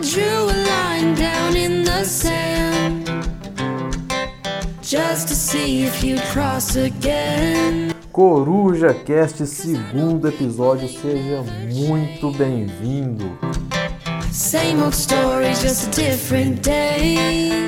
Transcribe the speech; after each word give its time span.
Drew 0.00 0.44
a 0.44 0.56
line 0.66 1.14
down 1.14 1.56
in 1.56 1.84
the 1.84 2.04
sand 2.04 3.04
just 4.80 5.28
to 5.28 5.34
see 5.34 5.84
if 5.84 6.02
you'd 6.04 6.22
cross 6.32 6.76
again. 6.76 7.92
Coruja 8.12 8.94
Cast, 8.94 9.44
segundo 9.46 10.28
episódio, 10.28 10.88
seja 10.88 11.42
muito 11.72 12.30
bem-vindo. 12.32 13.38
Same 14.32 14.82
old 14.82 14.94
story, 14.94 15.52
just 15.54 15.88
a 15.88 15.90
different 15.90 16.62
day. 16.62 17.66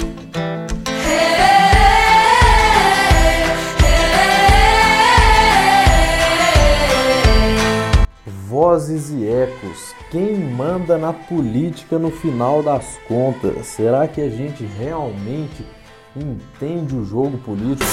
Vozes 8.62 9.08
e 9.08 9.26
ecos, 9.26 9.94
quem 10.10 10.36
manda 10.36 10.98
na 10.98 11.14
política 11.14 11.98
no 11.98 12.10
final 12.10 12.62
das 12.62 12.98
contas? 13.08 13.64
Será 13.68 14.06
que 14.06 14.20
a 14.20 14.28
gente 14.28 14.66
realmente 14.78 15.64
entende 16.14 16.94
o 16.94 17.02
jogo 17.02 17.38
político? 17.38 17.90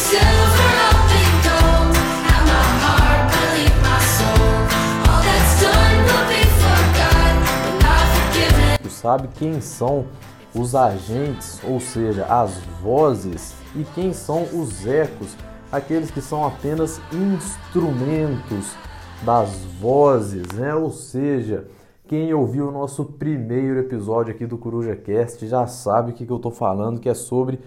Tu 8.83 8.89
sabe 8.89 9.29
quem 9.39 9.61
são 9.61 10.05
os 10.53 10.75
agentes, 10.75 11.61
ou 11.63 11.79
seja, 11.79 12.25
as 12.25 12.57
vozes, 12.83 13.53
e 13.73 13.85
quem 13.95 14.11
são 14.11 14.43
os 14.51 14.85
ecos, 14.85 15.29
aqueles 15.71 16.11
que 16.11 16.19
são 16.19 16.45
apenas 16.45 16.99
instrumentos 17.13 18.75
das 19.23 19.49
vozes, 19.79 20.47
né? 20.53 20.73
Ou 20.75 20.89
seja, 20.89 21.67
quem 22.07 22.33
ouviu 22.33 22.69
o 22.69 22.71
nosso 22.71 23.03
primeiro 23.03 23.79
episódio 23.79 24.33
aqui 24.33 24.45
do 24.45 24.57
Coruja 24.57 24.95
Cast 24.95 25.45
já 25.47 25.67
sabe 25.67 26.11
o 26.11 26.13
que, 26.13 26.25
que 26.25 26.31
eu 26.31 26.37
estou 26.37 26.51
falando, 26.51 26.99
que 26.99 27.09
é 27.09 27.13
sobre 27.13 27.59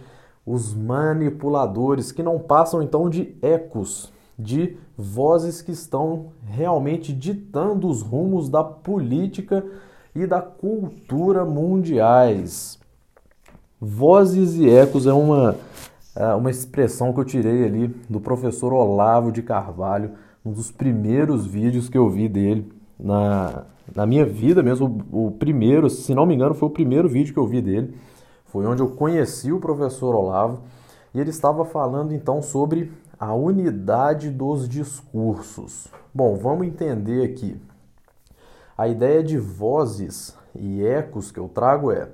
os 0.46 0.74
manipuladores, 0.74 2.10
que 2.10 2.23
não 2.23 2.38
passam 2.38 2.82
então 2.82 3.10
de 3.10 3.37
ecos, 3.42 4.12
de 4.38 4.76
vozes 4.96 5.60
que 5.60 5.73
estão 5.73 6.32
realmente 6.46 7.12
ditando 7.12 7.88
os 7.88 8.02
rumos 8.02 8.48
da 8.48 8.64
política 8.64 9.64
e 10.14 10.26
da 10.26 10.40
cultura 10.40 11.45
mundiais. 11.45 12.79
Vozes 13.79 14.57
e 14.57 14.68
ecos 14.68 15.07
é 15.07 15.12
uma, 15.12 15.57
é 16.16 16.35
uma 16.35 16.51
expressão 16.51 17.12
que 17.12 17.20
eu 17.20 17.24
tirei 17.24 17.64
ali 17.64 17.88
do 18.09 18.20
professor 18.20 18.73
Olavo 18.73 19.30
de 19.30 19.42
Carvalho, 19.42 20.12
um 20.45 20.52
dos 20.52 20.71
primeiros 20.71 21.46
vídeos 21.46 21.88
que 21.88 21.99
eu 21.99 22.09
vi 22.09 22.29
dele 22.29 22.73
na, 22.99 23.65
na 23.95 24.07
minha 24.07 24.24
vida 24.24 24.63
mesmo. 24.63 25.05
O, 25.10 25.27
o 25.27 25.30
primeiro, 25.32 25.88
se 25.91 26.15
não 26.15 26.27
me 26.27 26.35
engano, 26.35 26.55
foi 26.55 26.69
o 26.69 26.73
primeiro 26.73 27.09
vídeo 27.09 27.32
que 27.32 27.38
eu 27.38 27.47
vi 27.47 27.60
dele. 27.60 27.95
Foi 28.47 28.66
onde 28.66 28.82
eu 28.82 28.88
conheci 28.88 29.52
o 29.52 29.60
professor 29.60 30.15
Olavo 30.15 30.63
e 31.15 31.21
ele 31.21 31.30
estava 31.30 31.65
falando 31.65 32.13
então 32.13 32.43
sobre 32.43 32.93
a 33.19 33.35
unidade 33.35 34.30
dos 34.30 34.69
discursos. 34.69 35.88
Bom, 36.13 36.37
vamos 36.37 36.66
entender 36.66 37.25
aqui. 37.25 37.60
A 38.77 38.88
ideia 38.88 39.23
de 39.23 39.37
vozes 39.37 40.35
e 40.54 40.82
ecos 40.85 41.30
que 41.30 41.38
eu 41.38 41.49
trago 41.49 41.93
é: 41.93 42.09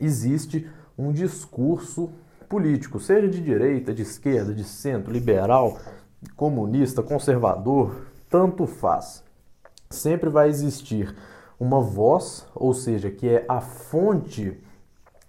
existe 0.00 0.66
um 0.96 1.12
discurso 1.12 2.10
político, 2.48 2.98
seja 2.98 3.28
de 3.28 3.40
direita, 3.40 3.92
de 3.92 4.02
esquerda, 4.02 4.54
de 4.54 4.64
centro, 4.64 5.12
liberal, 5.12 5.78
comunista, 6.36 7.02
conservador, 7.02 8.06
tanto 8.28 8.66
faz. 8.66 9.22
Sempre 9.90 10.30
vai 10.30 10.48
existir 10.48 11.14
uma 11.58 11.80
voz, 11.80 12.46
ou 12.54 12.74
seja, 12.74 13.10
que 13.10 13.28
é 13.28 13.44
a 13.48 13.60
fonte 13.60 14.60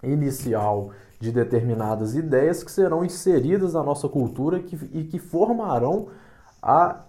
inicial 0.02 0.90
de 1.18 1.32
determinadas 1.32 2.14
ideias 2.14 2.62
que 2.62 2.70
serão 2.70 3.04
inseridas 3.04 3.74
na 3.74 3.82
nossa 3.82 4.08
cultura 4.08 4.62
e 4.92 5.04
que 5.04 5.18
formarão 5.18 6.08
a 6.60 7.04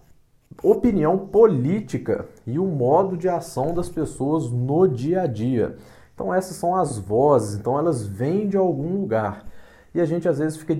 opinião 0.64 1.18
política 1.18 2.26
e 2.46 2.58
o 2.58 2.66
modo 2.66 3.18
de 3.18 3.28
ação 3.28 3.74
das 3.74 3.90
pessoas 3.90 4.50
no 4.50 4.88
dia 4.88 5.24
a 5.24 5.28
dia. 5.28 5.76
Então 6.14 6.34
essas 6.34 6.58
são 6.58 6.76
as 6.76 6.98
vozes, 6.98 7.60
então 7.60 7.78
elas 7.78 8.06
vêm 8.06 8.48
de 8.48 8.58
algum 8.58 9.02
lugar. 9.02 9.46
E 9.94 10.02
a 10.02 10.06
gente 10.06 10.28
às 10.28 10.40
vezes 10.40 10.58
fica, 10.58 10.76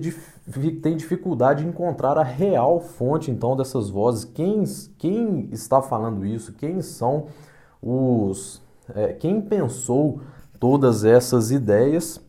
tem 0.82 0.96
dificuldade 0.96 1.62
de 1.62 1.68
encontrar 1.68 2.16
a 2.16 2.22
real 2.22 2.80
fonte 2.80 3.30
então 3.30 3.56
dessas 3.56 3.90
vozes. 3.90 4.24
Quem, 4.24 4.64
quem 4.96 5.48
está 5.52 5.82
falando 5.82 6.24
isso? 6.24 6.52
Quem 6.54 6.80
são 6.80 7.26
os. 7.82 8.62
É, 8.94 9.12
quem 9.12 9.40
pensou 9.40 10.20
todas 10.58 11.04
essas 11.04 11.50
ideias? 11.50 12.20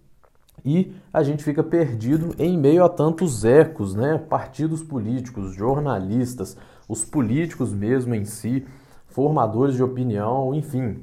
E 0.66 0.94
a 1.14 1.24
gente 1.24 1.44
fica 1.44 1.64
perdido 1.64 2.36
em 2.38 2.58
meio 2.58 2.84
a 2.84 2.90
tantos 2.90 3.46
ecos, 3.46 3.96
né? 3.96 4.18
Partidos 4.18 4.84
políticos, 4.84 5.54
jornalistas, 5.54 6.58
os 6.88 7.06
políticos 7.06 7.72
mesmo 7.72 8.14
em 8.14 8.26
si, 8.26 8.66
formadores 9.08 9.76
de 9.76 9.84
opinião, 9.84 10.54
enfim, 10.54 11.02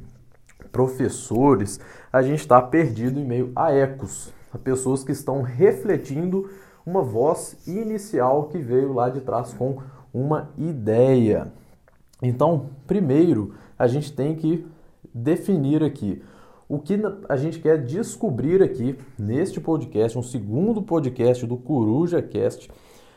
professores. 0.71 1.81
A 2.12 2.21
gente 2.21 2.41
está 2.41 2.60
perdido 2.60 3.19
em 3.19 3.25
meio 3.25 3.50
a 3.56 3.72
ecos, 3.72 4.31
a 4.53 4.59
pessoas 4.59 5.03
que 5.03 5.12
estão 5.12 5.41
refletindo 5.41 6.50
uma 6.86 7.02
voz 7.02 7.58
inicial 7.66 8.44
que 8.44 8.58
veio 8.58 8.92
lá 8.92 9.10
de 9.10 9.20
trás 9.20 9.52
com 9.52 9.78
uma 10.14 10.50
ideia. 10.56 11.52
Então, 12.22 12.70
primeiro, 12.86 13.54
a 13.76 13.88
gente 13.88 14.12
tem 14.12 14.36
que 14.36 14.64
definir 15.12 15.82
aqui 15.82 16.22
o 16.69 16.78
que 16.78 17.00
a 17.28 17.36
gente 17.36 17.58
quer 17.58 17.84
descobrir 17.84 18.62
aqui 18.62 18.96
neste 19.19 19.60
podcast, 19.60 20.16
um 20.16 20.22
segundo 20.22 20.80
podcast 20.80 21.44
do 21.44 21.56
Coruja 21.56 22.22
Cast. 22.22 22.70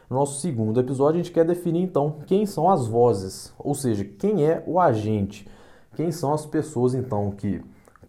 No 0.09 0.17
nosso 0.17 0.41
segundo 0.41 0.79
episódio, 0.79 1.19
a 1.19 1.23
gente 1.23 1.31
quer 1.31 1.45
definir 1.45 1.83
então 1.83 2.17
quem 2.25 2.45
são 2.45 2.69
as 2.69 2.87
vozes, 2.87 3.53
ou 3.57 3.75
seja, 3.75 4.03
quem 4.03 4.45
é 4.45 4.63
o 4.65 4.79
agente, 4.79 5.47
quem 5.95 6.11
são 6.11 6.33
as 6.33 6.45
pessoas 6.45 6.95
então 6.95 7.31
que 7.31 7.61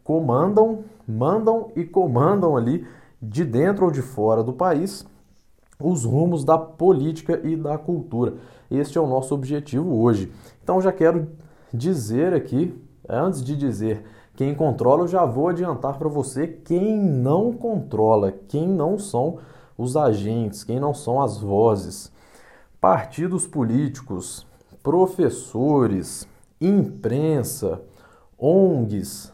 comandam, 0.03 0.85
mandam 1.07 1.71
e 1.77 1.85
comandam 1.85 2.57
ali 2.57 2.87
de 3.21 3.45
dentro 3.45 3.85
ou 3.85 3.91
de 3.91 4.01
fora 4.01 4.43
do 4.43 4.53
país 4.53 5.07
os 5.81 6.05
rumos 6.05 6.45
da 6.45 6.59
política 6.59 7.41
e 7.43 7.57
da 7.57 7.79
cultura. 7.79 8.35
Este 8.71 8.99
é 8.99 9.01
o 9.01 9.07
nosso 9.07 9.35
objetivo 9.35 10.01
hoje. 10.01 10.31
Então 10.63 10.81
já 10.81 10.93
quero 10.93 11.29
dizer 11.73 12.35
aqui, 12.35 12.75
antes 13.09 13.43
de 13.43 13.57
dizer 13.57 14.05
quem 14.37 14.55
controla, 14.55 15.03
eu 15.03 15.09
já 15.09 15.25
vou 15.25 15.49
adiantar 15.49 15.99
para 15.99 16.09
você 16.09 16.47
quem 16.47 16.97
não 16.99 17.53
controla, 17.53 18.33
quem 18.49 18.69
não 18.69 18.99
são 18.99 19.39
os 19.77 19.97
agentes, 19.97 20.65
quem 20.65 20.79
não 20.79 20.95
são 20.95 21.21
as 21.21 21.39
vozes. 21.39 22.13
Partidos 22.81 23.47
políticos, 23.47 24.47
professores, 24.83 26.27
imprensa, 26.61 27.83
ONGs, 28.39 29.33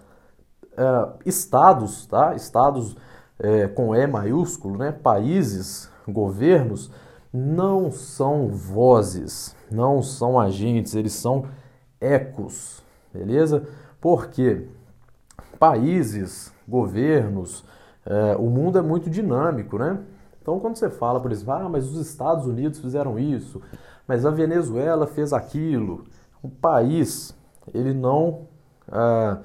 eh, 0.76 1.08
estados, 1.24 2.06
tá? 2.06 2.34
Estados 2.34 2.96
é, 3.38 3.68
com 3.68 3.94
E 3.94 4.06
maiúsculo, 4.06 4.78
né? 4.78 4.92
países, 4.92 5.90
governos, 6.08 6.90
não 7.32 7.90
são 7.90 8.48
vozes, 8.48 9.54
não 9.70 10.02
são 10.02 10.38
agentes, 10.38 10.94
eles 10.94 11.12
são 11.12 11.46
ecos, 12.00 12.82
beleza? 13.12 13.66
Porque 14.00 14.68
países, 15.58 16.52
governos, 16.66 17.64
é, 18.04 18.36
o 18.36 18.48
mundo 18.48 18.78
é 18.78 18.82
muito 18.82 19.10
dinâmico, 19.10 19.78
né? 19.78 19.98
Então, 20.40 20.60
quando 20.60 20.76
você 20.76 20.88
fala, 20.88 21.20
por 21.20 21.32
exemplo, 21.32 21.54
ah, 21.54 21.68
mas 21.68 21.90
os 21.90 21.98
Estados 21.98 22.46
Unidos 22.46 22.78
fizeram 22.78 23.18
isso, 23.18 23.60
mas 24.06 24.24
a 24.24 24.30
Venezuela 24.30 25.06
fez 25.06 25.32
aquilo, 25.32 26.04
o 26.40 26.48
país, 26.48 27.36
ele 27.74 27.92
não, 27.92 28.46
ah, 28.88 29.38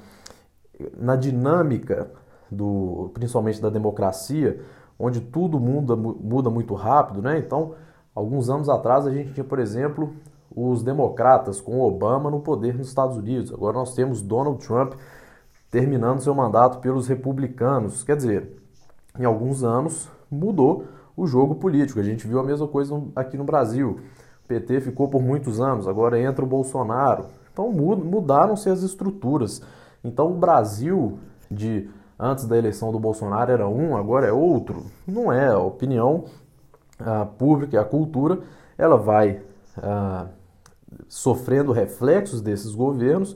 na 0.96 1.16
dinâmica 1.16 2.12
do, 2.52 3.09
principalmente 3.14 3.62
da 3.62 3.70
democracia, 3.70 4.62
onde 5.02 5.20
tudo 5.20 5.59
muda, 5.59 5.96
muda 5.96 6.50
muito 6.50 6.74
rápido, 6.74 7.22
né? 7.22 7.40
Então, 7.40 7.74
alguns 8.14 8.50
anos 8.50 8.70
atrás 8.70 9.08
a 9.08 9.12
gente 9.12 9.34
tinha, 9.34 9.44
por 9.44 9.59
exemplo, 9.59 10.14
os 10.56 10.84
democratas 10.84 11.59
com 11.59 11.80
Obama 11.80 12.30
no 12.30 12.42
poder 12.42 12.78
nos 12.78 12.88
Estados 12.88 13.18
Unidos. 13.18 13.53
Agora 13.53 13.78
nós 13.78 13.96
temos 13.96 14.22
Donald 14.22 14.66
Trump 14.66 14.94
terminando 15.70 16.20
seu 16.20 16.36
mandato 16.36 16.80
pelos 16.80 17.08
republicanos. 17.08 18.03
Quer 18.03 18.18
dizer, 18.18 18.62
em 19.18 19.24
alguns 19.24 19.64
anos 19.64 20.09
mudou 20.30 20.86
o 21.16 21.26
jogo 21.26 21.56
político. 21.56 22.00
A 22.00 22.04
gente 22.04 22.28
viu 22.28 22.40
a 22.40 22.44
mesma 22.44 22.68
coisa 22.68 23.02
aqui 23.16 23.38
no 23.38 23.44
Brasil. 23.44 24.00
O 24.44 24.47
PT 24.47 24.82
ficou 24.82 25.08
por 25.08 25.22
muitos 25.22 25.62
anos, 25.62 25.88
agora 25.88 26.20
entra 26.20 26.44
o 26.44 26.47
Bolsonaro. 26.47 27.26
Então 27.52 27.72
mudaram-se 27.72 28.70
as 28.70 28.84
estruturas. 28.84 29.62
Então 30.04 30.32
o 30.32 30.38
Brasil 30.38 31.20
de 31.50 31.90
antes 32.22 32.46
da 32.46 32.56
eleição 32.56 32.91
do 32.91 33.00
Bolsonaro 33.00 33.52
era 33.52 33.68
um, 33.68 33.97
agora 33.97 34.28
é 34.28 34.32
outro. 34.32 34.85
Não 35.08 35.34
é. 35.34 35.47
A 35.47 35.58
opinião 35.58 36.26
a 37.00 37.26
pública 37.26 37.82
a 37.82 37.85
cultura 37.85 38.40
ela 38.78 38.96
vai 38.96 39.41
sofrendo 41.08 41.72
reflexos 41.72 42.41
desses 42.41 42.73
governos, 42.73 43.35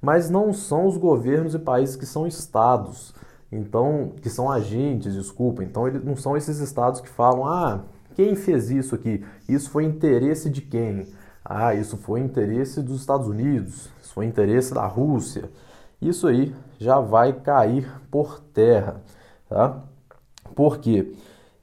mas 0.00 0.30
não 0.30 0.52
são 0.52 0.86
os 0.86 0.96
governos 0.96 1.54
e 1.54 1.58
países 1.58 1.96
que 1.96 2.06
são 2.06 2.26
estados, 2.26 3.14
então 3.50 4.12
que 4.22 4.30
são 4.30 4.50
agentes, 4.50 5.14
desculpa. 5.14 5.62
Então 5.64 5.88
eles 5.88 6.04
não 6.04 6.16
são 6.16 6.36
esses 6.36 6.58
estados 6.58 7.00
que 7.00 7.08
falam, 7.08 7.46
ah, 7.46 7.80
quem 8.14 8.34
fez 8.34 8.70
isso 8.70 8.94
aqui? 8.94 9.24
Isso 9.48 9.70
foi 9.70 9.84
interesse 9.84 10.48
de 10.48 10.60
quem? 10.60 11.08
Ah, 11.44 11.74
isso 11.74 11.96
foi 11.96 12.20
interesse 12.20 12.82
dos 12.82 13.00
Estados 13.00 13.26
Unidos, 13.26 13.90
isso 14.02 14.12
foi 14.12 14.26
interesse 14.26 14.72
da 14.74 14.86
Rússia. 14.86 15.50
Isso 16.00 16.26
aí 16.26 16.54
já 16.80 16.98
vai 16.98 17.32
cair 17.32 17.86
por 18.10 18.40
terra, 18.40 19.02
tá? 19.48 19.82
Porque 20.56 21.12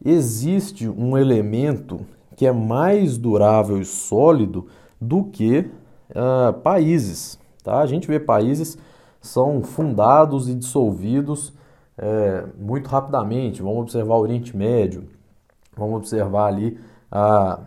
existe 0.06 0.88
um 0.88 1.18
elemento 1.18 2.00
que 2.36 2.46
é 2.46 2.52
mais 2.52 3.18
durável 3.18 3.82
e 3.82 3.86
sólido 3.86 4.68
do 5.02 5.24
que 5.24 5.70
uh, 6.12 6.54
países. 6.62 7.40
Tá? 7.64 7.80
A 7.80 7.88
gente 7.88 8.08
vê 8.08 8.20
países 8.20 8.78
são 9.20 9.62
fundados 9.64 10.48
e 10.48 10.54
dissolvidos 10.54 11.52
é, 11.98 12.46
muito 12.58 12.88
rapidamente. 12.88 13.62
Vamos 13.62 13.80
observar 13.80 14.16
o 14.16 14.22
Oriente 14.22 14.56
Médio, 14.56 15.06
vamos 15.76 15.98
observar 15.98 16.46
ali 16.46 16.80
a 17.12 17.60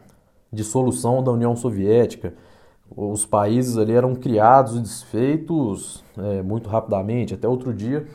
dissolução 0.52 1.22
da 1.22 1.32
União 1.32 1.54
Soviética. 1.56 2.32
Os 2.94 3.24
países 3.24 3.76
ali 3.76 3.92
eram 3.92 4.14
criados 4.14 4.76
e 4.76 4.80
desfeitos 4.80 6.04
é, 6.18 6.42
muito 6.42 6.68
rapidamente. 6.68 7.34
Até 7.34 7.46
outro 7.46 7.72
dia 7.72 8.06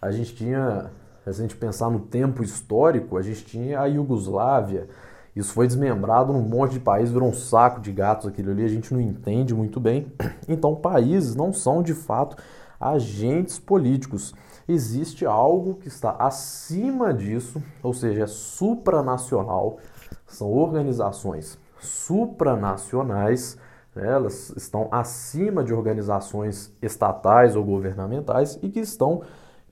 a 0.00 0.10
gente 0.10 0.34
tinha, 0.34 0.90
se 1.24 1.30
a 1.30 1.32
gente 1.32 1.56
pensar 1.56 1.90
no 1.90 2.00
tempo 2.00 2.42
histórico, 2.42 3.16
a 3.16 3.22
gente 3.22 3.44
tinha 3.44 3.80
a 3.80 3.86
Iugoslávia, 3.86 4.88
isso 5.34 5.52
foi 5.52 5.66
desmembrado 5.66 6.32
num 6.32 6.42
monte 6.42 6.72
de 6.74 6.80
país, 6.80 7.10
virou 7.10 7.28
um 7.28 7.34
saco 7.34 7.80
de 7.80 7.90
gatos 7.90 8.26
aquilo 8.26 8.52
ali, 8.52 8.64
a 8.64 8.68
gente 8.68 8.94
não 8.94 9.00
entende 9.00 9.54
muito 9.54 9.80
bem. 9.80 10.12
Então, 10.46 10.74
países 10.74 11.34
não 11.34 11.52
são 11.52 11.82
de 11.82 11.94
fato 11.94 12.36
agentes 12.78 13.58
políticos. 13.58 14.34
Existe 14.68 15.24
algo 15.24 15.74
que 15.74 15.88
está 15.88 16.10
acima 16.18 17.12
disso, 17.12 17.62
ou 17.82 17.92
seja, 17.92 18.24
é 18.24 18.26
supranacional, 18.26 19.78
são 20.26 20.52
organizações 20.52 21.58
supranacionais, 21.80 23.58
né? 23.94 24.06
elas 24.06 24.52
estão 24.56 24.88
acima 24.90 25.62
de 25.62 25.72
organizações 25.72 26.74
estatais 26.82 27.56
ou 27.56 27.64
governamentais 27.64 28.58
e 28.62 28.68
que 28.68 28.80
estão 28.80 29.22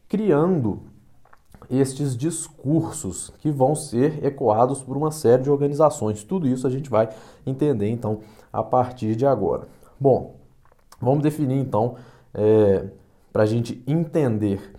criando 0.09 0.83
estes 1.71 2.17
discursos 2.17 3.33
que 3.39 3.51
vão 3.51 3.75
ser 3.75 4.25
ecoados 4.25 4.83
por 4.83 4.97
uma 4.97 5.11
série 5.11 5.43
de 5.43 5.51
organizações. 5.51 6.23
Tudo 6.23 6.47
isso 6.47 6.67
a 6.67 6.71
gente 6.71 6.91
vai 6.91 7.09
entender 7.47 7.89
então 7.89 8.21
a 8.53 8.63
partir 8.63 9.17
de 9.17 9.27
agora. 9.27 9.67
Bom, 9.99 10.37
vamos 11.01 11.23
definir 11.23 11.59
então, 11.59 11.97
é, 12.35 12.89
para 13.33 13.45
a 13.45 13.47
gente 13.47 13.83
entender 13.87 14.75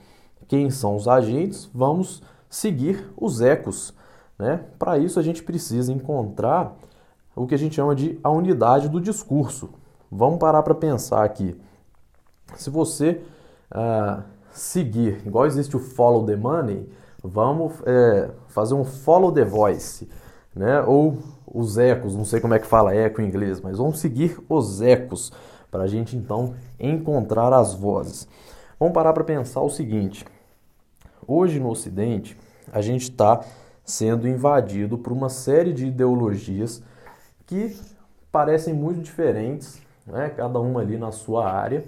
quem 0.47 0.69
são 0.69 0.95
os 0.95 1.07
agentes, 1.07 1.69
vamos 1.73 2.21
seguir 2.49 3.11
os 3.17 3.41
ecos. 3.41 3.93
Né? 4.37 4.63
Para 4.77 4.97
isso 4.97 5.19
a 5.19 5.23
gente 5.23 5.41
precisa 5.41 5.91
encontrar 5.91 6.75
o 7.35 7.47
que 7.47 7.55
a 7.55 7.57
gente 7.57 7.75
chama 7.75 7.95
de 7.95 8.19
a 8.23 8.29
unidade 8.29 8.89
do 8.89 9.01
discurso. 9.01 9.69
Vamos 10.11 10.39
parar 10.39 10.61
para 10.63 10.75
pensar 10.75 11.23
aqui. 11.23 11.59
Se 12.55 12.69
você 12.69 13.21
ah, 13.71 14.21
seguir, 14.51 15.21
igual 15.25 15.45
existe 15.45 15.75
o 15.75 15.79
follow 15.79 16.25
the 16.25 16.35
money, 16.35 16.87
vamos 17.23 17.73
é, 17.85 18.29
fazer 18.47 18.75
um 18.75 18.83
follow 18.83 19.31
the 19.31 19.43
voice, 19.43 20.07
né? 20.55 20.81
Ou 20.81 21.17
os 21.51 21.77
ecos, 21.77 22.15
não 22.15 22.25
sei 22.25 22.39
como 22.39 22.53
é 22.53 22.59
que 22.59 22.67
fala 22.67 22.93
eco 22.93 23.21
em 23.21 23.27
inglês, 23.27 23.59
mas 23.59 23.77
vamos 23.77 23.99
seguir 23.99 24.37
os 24.47 24.81
ecos 24.81 25.31
para 25.71 25.83
a 25.83 25.87
gente 25.87 26.15
então 26.15 26.53
encontrar 26.79 27.51
as 27.53 27.73
vozes. 27.73 28.27
Vamos 28.79 28.93
parar 28.93 29.13
para 29.13 29.23
pensar 29.23 29.61
o 29.61 29.69
seguinte: 29.69 30.25
hoje 31.27 31.59
no 31.59 31.69
Ocidente 31.69 32.37
a 32.71 32.81
gente 32.81 33.03
está 33.03 33.43
sendo 33.83 34.27
invadido 34.27 34.97
por 34.97 35.11
uma 35.11 35.29
série 35.29 35.73
de 35.73 35.87
ideologias 35.87 36.81
que 37.45 37.75
parecem 38.31 38.73
muito 38.73 39.01
diferentes, 39.01 39.81
né? 40.05 40.29
cada 40.29 40.59
uma 40.59 40.81
ali 40.81 40.97
na 40.97 41.11
sua 41.11 41.51
área. 41.51 41.83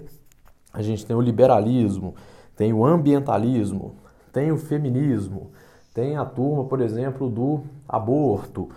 A 0.72 0.82
gente 0.82 1.04
tem 1.04 1.16
o 1.16 1.20
liberalismo, 1.20 2.14
tem 2.56 2.72
o 2.72 2.84
ambientalismo, 2.84 3.96
tem 4.32 4.52
o 4.52 4.58
feminismo, 4.58 5.50
tem 5.94 6.16
a 6.16 6.24
turma, 6.24 6.64
por 6.64 6.80
exemplo, 6.80 7.28
do 7.30 7.62
aborto. 7.88 8.68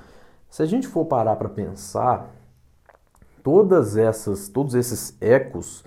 Se 0.49 0.63
a 0.63 0.65
gente 0.65 0.87
for 0.87 1.05
parar 1.05 1.35
para 1.35 1.49
pensar, 1.49 2.29
todas 3.43 3.97
essas, 3.97 4.47
todos 4.47 4.73
esses 4.73 5.15
ecos, 5.21 5.83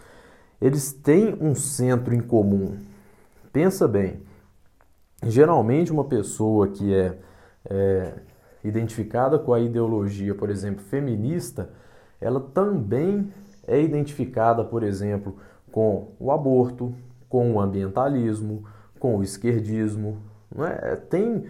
eles 0.60 0.92
têm 0.92 1.36
um 1.40 1.54
centro 1.54 2.14
em 2.14 2.20
comum. 2.20 2.76
Pensa 3.52 3.88
bem, 3.88 4.20
geralmente 5.22 5.90
uma 5.90 6.04
pessoa 6.04 6.68
que 6.68 6.94
é, 6.94 7.18
é 7.64 8.14
identificada 8.64 9.38
com 9.38 9.52
a 9.52 9.60
ideologia, 9.60 10.34
por 10.34 10.50
exemplo, 10.50 10.84
feminista, 10.84 11.70
ela 12.20 12.40
também 12.40 13.32
é 13.66 13.80
identificada, 13.80 14.64
por 14.64 14.82
exemplo, 14.82 15.36
com 15.70 16.08
o 16.18 16.30
aborto, 16.30 16.94
com 17.28 17.52
o 17.52 17.60
ambientalismo, 17.60 18.64
com 18.98 19.16
o 19.16 19.22
esquerdismo. 19.22 20.18
Não 20.54 20.66
é? 20.66 20.96
Tem, 20.96 21.44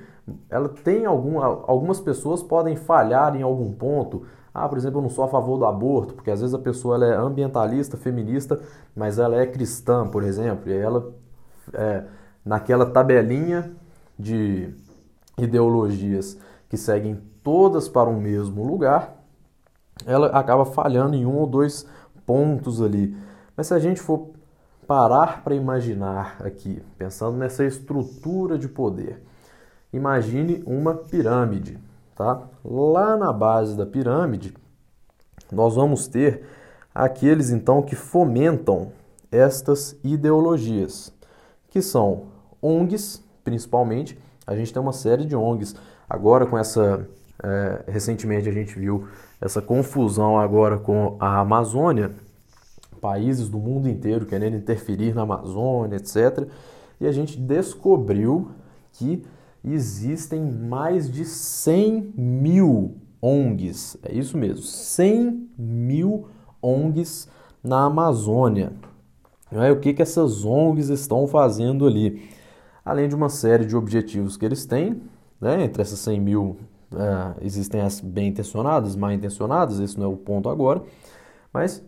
ela 0.49 0.69
tem 0.69 1.05
algum, 1.05 1.41
algumas 1.43 2.01
pessoas 2.01 2.43
podem 2.43 2.77
falhar 2.77 3.37
em 3.37 3.43
algum 3.43 3.73
ponto. 3.73 4.25
Ah, 4.55 4.69
por 4.69 4.79
exemplo, 4.79 4.99
eu 4.99 5.03
não 5.03 5.11
sou 5.11 5.25
a 5.25 5.29
favor 5.29 5.59
do 5.59 5.67
aborto, 5.67 6.15
porque 6.15 6.31
às 6.31 6.41
vezes 6.41 6.55
a 6.55 6.59
pessoa 6.59 6.95
ela 6.97 7.07
é 7.07 7.17
ambientalista, 7.17 7.97
feminista, 7.97 8.61
mas 8.95 9.19
ela 9.19 9.37
é 9.37 9.47
cristã, 9.47 10.07
por 10.07 10.23
exemplo, 10.23 10.71
e 10.71 10.75
ela, 10.75 11.13
é, 11.73 12.05
naquela 12.45 12.87
tabelinha 12.87 13.73
de 14.19 14.73
ideologias 15.39 16.39
que 16.73 16.79
seguem 16.79 17.21
todas 17.45 17.87
para 17.87 18.09
o 18.09 18.19
mesmo 18.19 18.65
lugar, 18.65 19.23
ela 20.07 20.29
acaba 20.29 20.65
falhando 20.65 21.15
em 21.15 21.27
um 21.27 21.37
ou 21.37 21.47
dois 21.47 21.87
pontos 22.25 22.81
ali. 22.81 23.15
Mas 23.55 23.67
se 23.67 23.75
a 23.75 23.79
gente 23.79 24.01
for 24.01 24.31
parar 24.87 25.45
para 25.45 25.55
imaginar 25.55 26.39
aqui, 26.41 26.83
pensando 26.97 27.37
nessa 27.37 27.63
estrutura 27.63 28.57
de 28.57 28.69
poder. 28.69 29.23
Imagine 29.93 30.63
uma 30.67 30.95
pirâmide, 30.95 31.79
tá? 32.17 32.41
Lá 32.65 33.19
na 33.19 33.35
base 33.35 33.77
da 33.77 33.85
pirâmide, 33.85 34.57
nós 35.53 35.75
vamos 35.75 36.07
ter 36.07 36.43
aqueles 36.95 37.51
então 37.51 37.83
que 37.83 37.95
fomentam 37.95 38.93
estas 39.31 39.95
ideologias, 40.03 41.13
que 41.69 41.83
são 41.83 42.29
ONGs, 42.63 43.23
principalmente. 43.45 44.19
A 44.47 44.57
gente 44.57 44.73
tem 44.73 44.81
uma 44.81 44.95
série 44.95 45.27
de 45.27 45.37
ONGs. 45.37 45.77
Agora 46.13 46.45
com 46.45 46.59
essa 46.59 47.09
é, 47.43 47.85
recentemente 47.89 48.47
a 48.47 48.53
gente 48.53 48.79
viu 48.79 49.09
essa 49.41 49.63
confusão 49.63 50.39
agora 50.39 50.77
com 50.77 51.17
a 51.19 51.41
Amazônia, 51.41 52.11
países 53.01 53.49
do 53.49 53.57
mundo 53.57 53.89
inteiro 53.89 54.27
querendo 54.27 54.55
interferir 54.55 55.15
na 55.15 55.23
Amazônia, 55.23 55.97
etc. 55.97 56.47
E 57.01 57.07
a 57.07 57.13
gente 57.13 57.41
descobriu 57.41 58.51
que 58.93 59.25
existem 59.65 60.43
mais 60.43 61.11
de 61.11 61.25
100 61.25 62.13
mil 62.15 62.99
ONGs, 63.23 63.97
é 64.03 64.13
isso 64.13 64.37
mesmo, 64.37 64.63
100 64.63 65.49
mil 65.57 66.29
ONGs 66.61 67.27
na 67.65 67.87
Amazônia. 67.87 68.75
É, 69.51 69.73
o 69.73 69.81
que, 69.81 69.95
que 69.95 70.03
essas 70.03 70.45
ONGs 70.45 70.91
estão 70.91 71.27
fazendo 71.27 71.87
ali? 71.87 72.29
Além 72.85 73.09
de 73.09 73.15
uma 73.15 73.31
série 73.31 73.65
de 73.65 73.75
objetivos 73.75 74.37
que 74.37 74.45
eles 74.45 74.67
têm, 74.67 75.01
né, 75.43 75.65
entre 75.65 75.83
essas 75.83 75.99
100 75.99 76.21
mil 76.21 76.57
é, 76.95 77.45
existem 77.45 77.81
as 77.81 78.01
bem 78.01 78.29
intencionadas, 78.29 78.95
mal 78.95 79.11
intencionadas, 79.11 79.81
esse 79.81 79.99
não 79.99 80.07
é 80.07 80.09
o 80.09 80.17
ponto 80.17 80.49
agora, 80.49 80.83
mas 81.53 81.83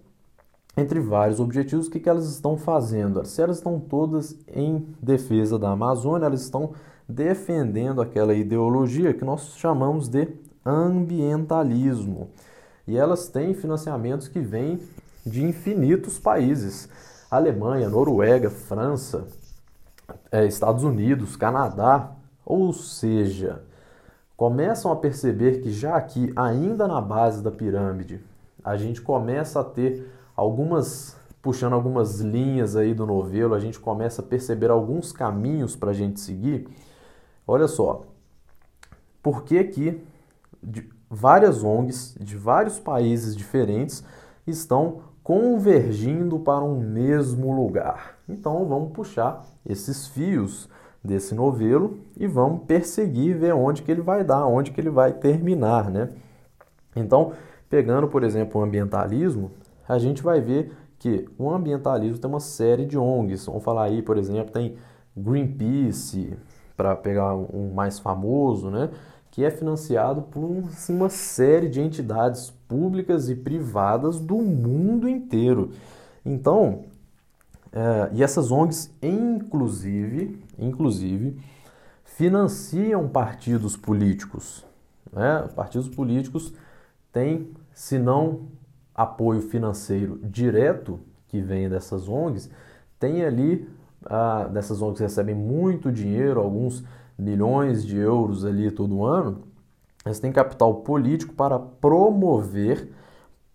entre 0.77 0.99
vários 0.99 1.39
objetivos, 1.39 1.87
o 1.87 1.91
que, 1.91 2.01
que 2.01 2.09
elas 2.09 2.29
estão 2.29 2.57
fazendo? 2.57 3.25
Se 3.25 3.41
elas 3.41 3.59
estão 3.59 3.79
todas 3.79 4.37
em 4.53 4.85
defesa 5.01 5.57
da 5.57 5.71
Amazônia, 5.71 6.27
elas 6.27 6.41
estão 6.43 6.73
defendendo 7.09 8.03
aquela 8.03 8.35
ideologia 8.35 9.15
que 9.15 9.25
nós 9.25 9.57
chamamos 9.57 10.09
de 10.09 10.27
ambientalismo. 10.67 12.31
E 12.89 12.97
elas 12.97 13.29
têm 13.29 13.55
financiamentos 13.55 14.27
que 14.27 14.41
vêm 14.41 14.81
de 15.25 15.45
infinitos 15.45 16.19
países: 16.19 16.89
Alemanha, 17.31 17.89
Noruega, 17.89 18.51
França, 18.51 19.29
é, 20.33 20.45
Estados 20.45 20.83
Unidos, 20.83 21.37
Canadá. 21.37 22.14
Ou 22.45 22.73
seja, 22.73 23.63
começam 24.37 24.91
a 24.93 24.97
perceber 24.97 25.61
que 25.61 25.71
já 25.71 25.97
aqui, 25.97 26.33
ainda 26.37 26.87
na 26.87 27.01
base 27.01 27.43
da 27.43 27.51
pirâmide, 27.51 28.21
a 28.63 28.77
gente 28.77 29.01
começa 29.01 29.61
a 29.61 29.65
ter 29.65 30.11
algumas 30.37 31.17
puxando 31.41 31.75
algumas 31.75 32.21
linhas 32.21 32.75
aí 32.75 32.95
do 32.95 33.05
novelo, 33.05 33.55
a 33.55 33.61
gente 33.61 33.79
começa 33.79 34.23
a 34.23 34.25
perceber 34.25 34.71
alguns 34.71 35.13
caminhos 35.13 35.77
para 35.77 35.91
a 35.91 35.93
gente 35.93 36.19
seguir. 36.19 36.67
Olha 37.47 37.69
só, 37.69 38.07
por 39.23 39.45
que 39.45 39.63
que 39.65 40.03
várias 41.11 41.63
ONGs 41.63 42.17
de 42.19 42.35
vários 42.37 42.79
países 42.79 43.37
diferentes 43.37 44.03
estão 44.47 45.01
convergindo 45.23 46.39
para 46.39 46.65
um 46.65 46.81
mesmo 46.81 47.55
lugar. 47.55 48.19
Então 48.29 48.67
vamos 48.67 48.93
puxar 48.93 49.45
esses 49.65 50.07
fios 50.07 50.69
desse 51.05 51.35
novelo 51.35 51.99
e 52.17 52.27
vamos 52.27 52.65
perseguir, 52.65 53.37
ver 53.37 53.55
onde 53.55 53.83
que 53.83 53.91
ele 53.91 54.01
vai 54.01 54.25
dar, 54.25 54.47
onde 54.47 54.71
que 54.71 54.81
ele 54.81 54.91
vai 54.91 55.13
terminar, 55.13 55.91
né? 55.91 56.09
Então, 56.97 57.33
pegando, 57.69 58.09
por 58.09 58.23
exemplo, 58.23 58.61
o 58.61 58.65
ambientalismo, 58.65 59.51
a 59.87 59.99
gente 59.99 60.23
vai 60.23 60.41
ver 60.41 60.73
que 60.99 61.29
o 61.39 61.51
ambientalismo 61.51 62.19
tem 62.19 62.31
uma 62.31 62.41
série 62.41 62.87
de 62.87 62.97
ONGs. 62.97 63.47
Vamos 63.47 63.63
falar 63.63 63.85
aí, 63.85 64.01
por 64.01 64.17
exemplo, 64.17 64.53
tem 64.53 64.77
Greenpeace, 65.15 66.37
para 66.77 66.97
pegar 66.97 67.35
um 67.35 67.73
mais 67.75 67.99
famoso, 67.99 68.71
né? 68.71 68.91
que 69.35 69.45
é 69.45 69.51
financiado 69.51 70.23
por 70.23 70.63
uma 70.89 71.09
série 71.09 71.69
de 71.69 71.81
entidades 71.81 72.53
públicas 72.69 73.29
e 73.29 73.35
privadas 73.35 74.21
do 74.21 74.37
mundo 74.37 75.09
inteiro. 75.09 75.73
Então, 76.25 76.85
é, 77.73 78.11
e 78.13 78.23
essas 78.23 78.53
ONGs, 78.53 78.95
inclusive, 79.03 80.41
inclusive, 80.59 81.37
financiam 82.05 83.09
partidos 83.09 83.77
políticos. 83.77 84.65
Né? 85.13 85.49
Partidos 85.55 85.89
políticos 85.89 86.53
têm, 87.13 87.51
se 87.73 87.99
não 87.99 88.49
apoio 88.95 89.41
financeiro 89.41 90.21
direto 90.23 91.01
que 91.29 91.41
vem 91.41 91.69
dessas 91.69 92.09
ONGs, 92.09 92.51
tem 92.99 93.25
ali, 93.25 93.69
ah, 94.07 94.45
dessas 94.45 94.81
ONGs 94.81 95.01
recebem 95.01 95.35
muito 95.35 95.91
dinheiro, 95.91 96.41
alguns 96.41 96.85
milhões 97.19 97.85
de 97.85 97.97
euros 97.97 98.45
ali 98.45 98.71
todo 98.71 99.05
ano, 99.05 99.43
eles 100.05 100.21
têm 100.21 100.33
capital 100.33 100.75
político 100.83 101.35
para 101.35 101.59
promover 101.59 102.93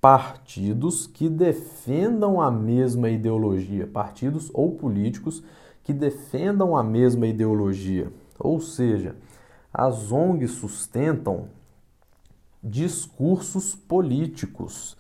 partidos 0.02 1.06
que 1.06 1.30
defendam 1.30 2.42
a 2.42 2.50
mesma 2.50 3.10
ideologia, 3.10 3.86
partidos 3.86 4.50
ou 4.54 4.76
políticos 4.76 5.44
que 5.84 5.94
defendam 5.94 6.76
a 6.76 6.84
mesma 6.84 7.28
ideologia. 7.28 8.12
Ou 8.38 8.60
seja, 8.60 9.16
as 9.74 10.12
ONGs 10.12 10.52
sustentam 10.52 11.48
discursos 12.64 13.76
políticos 13.76 14.98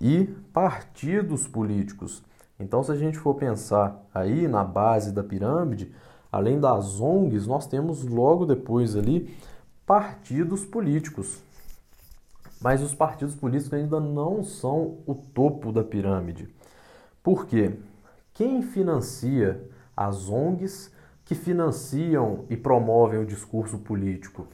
e 0.00 0.24
partidos 0.52 1.46
políticos. 1.46 2.22
Então, 2.58 2.82
se 2.82 2.90
a 2.90 2.96
gente 2.96 3.18
for 3.18 3.34
pensar 3.34 4.00
aí 4.12 4.48
na 4.48 4.64
base 4.64 5.12
da 5.12 5.22
pirâmide, 5.22 5.92
além 6.30 6.58
das 6.58 7.00
ONGs, 7.00 7.46
nós 7.46 7.66
temos 7.66 8.04
logo 8.04 8.44
depois 8.44 8.96
ali 8.96 9.34
partidos 9.86 10.64
políticos. 10.64 11.40
Mas 12.60 12.82
os 12.82 12.94
partidos 12.94 13.34
políticos 13.34 13.72
ainda 13.72 14.00
não 14.00 14.42
são 14.42 14.98
o 15.06 15.14
topo 15.14 15.72
da 15.72 15.84
pirâmide. 15.84 16.48
Por 17.22 17.46
quê? 17.46 17.76
Quem 18.34 18.62
financia 18.62 19.62
as 20.06 20.28
ONGs 20.28 20.92
que 21.24 21.34
financiam 21.34 22.44
e 22.48 22.56
promovem 22.56 23.20
o 23.20 23.26
discurso 23.26 23.78
político? 23.78 24.46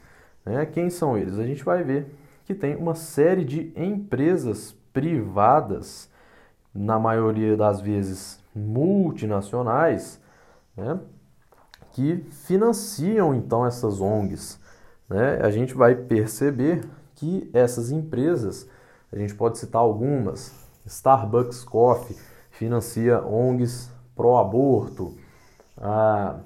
Né? 0.44 0.64
Quem 0.66 0.90
são 0.90 1.16
eles? 1.16 1.38
A 1.38 1.46
gente 1.46 1.64
vai 1.64 1.82
ver 1.82 2.14
que 2.44 2.54
tem 2.54 2.76
uma 2.76 2.94
série 2.94 3.44
de 3.44 3.72
empresas 3.76 4.74
privadas, 4.92 6.08
na 6.74 6.98
maioria 6.98 7.56
das 7.56 7.80
vezes 7.80 8.42
multinacionais, 8.54 10.20
né? 10.76 10.98
que 11.92 12.16
financiam 12.30 13.32
então 13.32 13.64
essas 13.64 14.00
ONGs. 14.00 14.58
Né? 15.08 15.38
A 15.40 15.50
gente 15.50 15.72
vai 15.74 15.94
perceber 15.94 16.84
que 17.14 17.48
essas 17.52 17.92
empresas, 17.92 18.68
a 19.12 19.16
gente 19.16 19.34
pode 19.34 19.58
citar 19.58 19.80
algumas, 19.80 20.52
Starbucks 20.84 21.62
Coffee 21.64 22.16
financia 22.50 23.24
ONGs 23.24 23.90
pró-aborto, 24.14 25.16
a, 25.76 26.36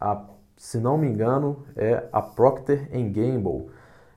a, 0.00 0.22
se 0.56 0.78
não 0.78 0.96
me 0.96 1.06
engano 1.06 1.64
é 1.76 2.04
a 2.12 2.22
Procter 2.22 2.88
Gamble, 2.90 3.68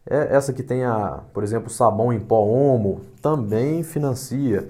é 0.08 0.36
essa 0.36 0.54
que 0.54 0.62
tem 0.62 0.84
a, 0.84 1.24
por 1.34 1.44
exemplo, 1.44 1.70
sabão 1.70 2.14
em 2.14 2.20
pó 2.20 2.46
Omo, 2.46 3.02
também 3.22 3.82
financia. 3.84 4.70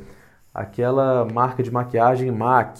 Aquela 0.53 1.25
marca 1.25 1.61
de 1.61 1.69
maquiagem 1.69 2.31
MAC 2.31 2.79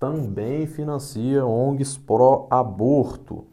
também 0.00 0.66
financia 0.66 1.46
ONGs 1.46 1.96
pró-aborto. 1.96 3.44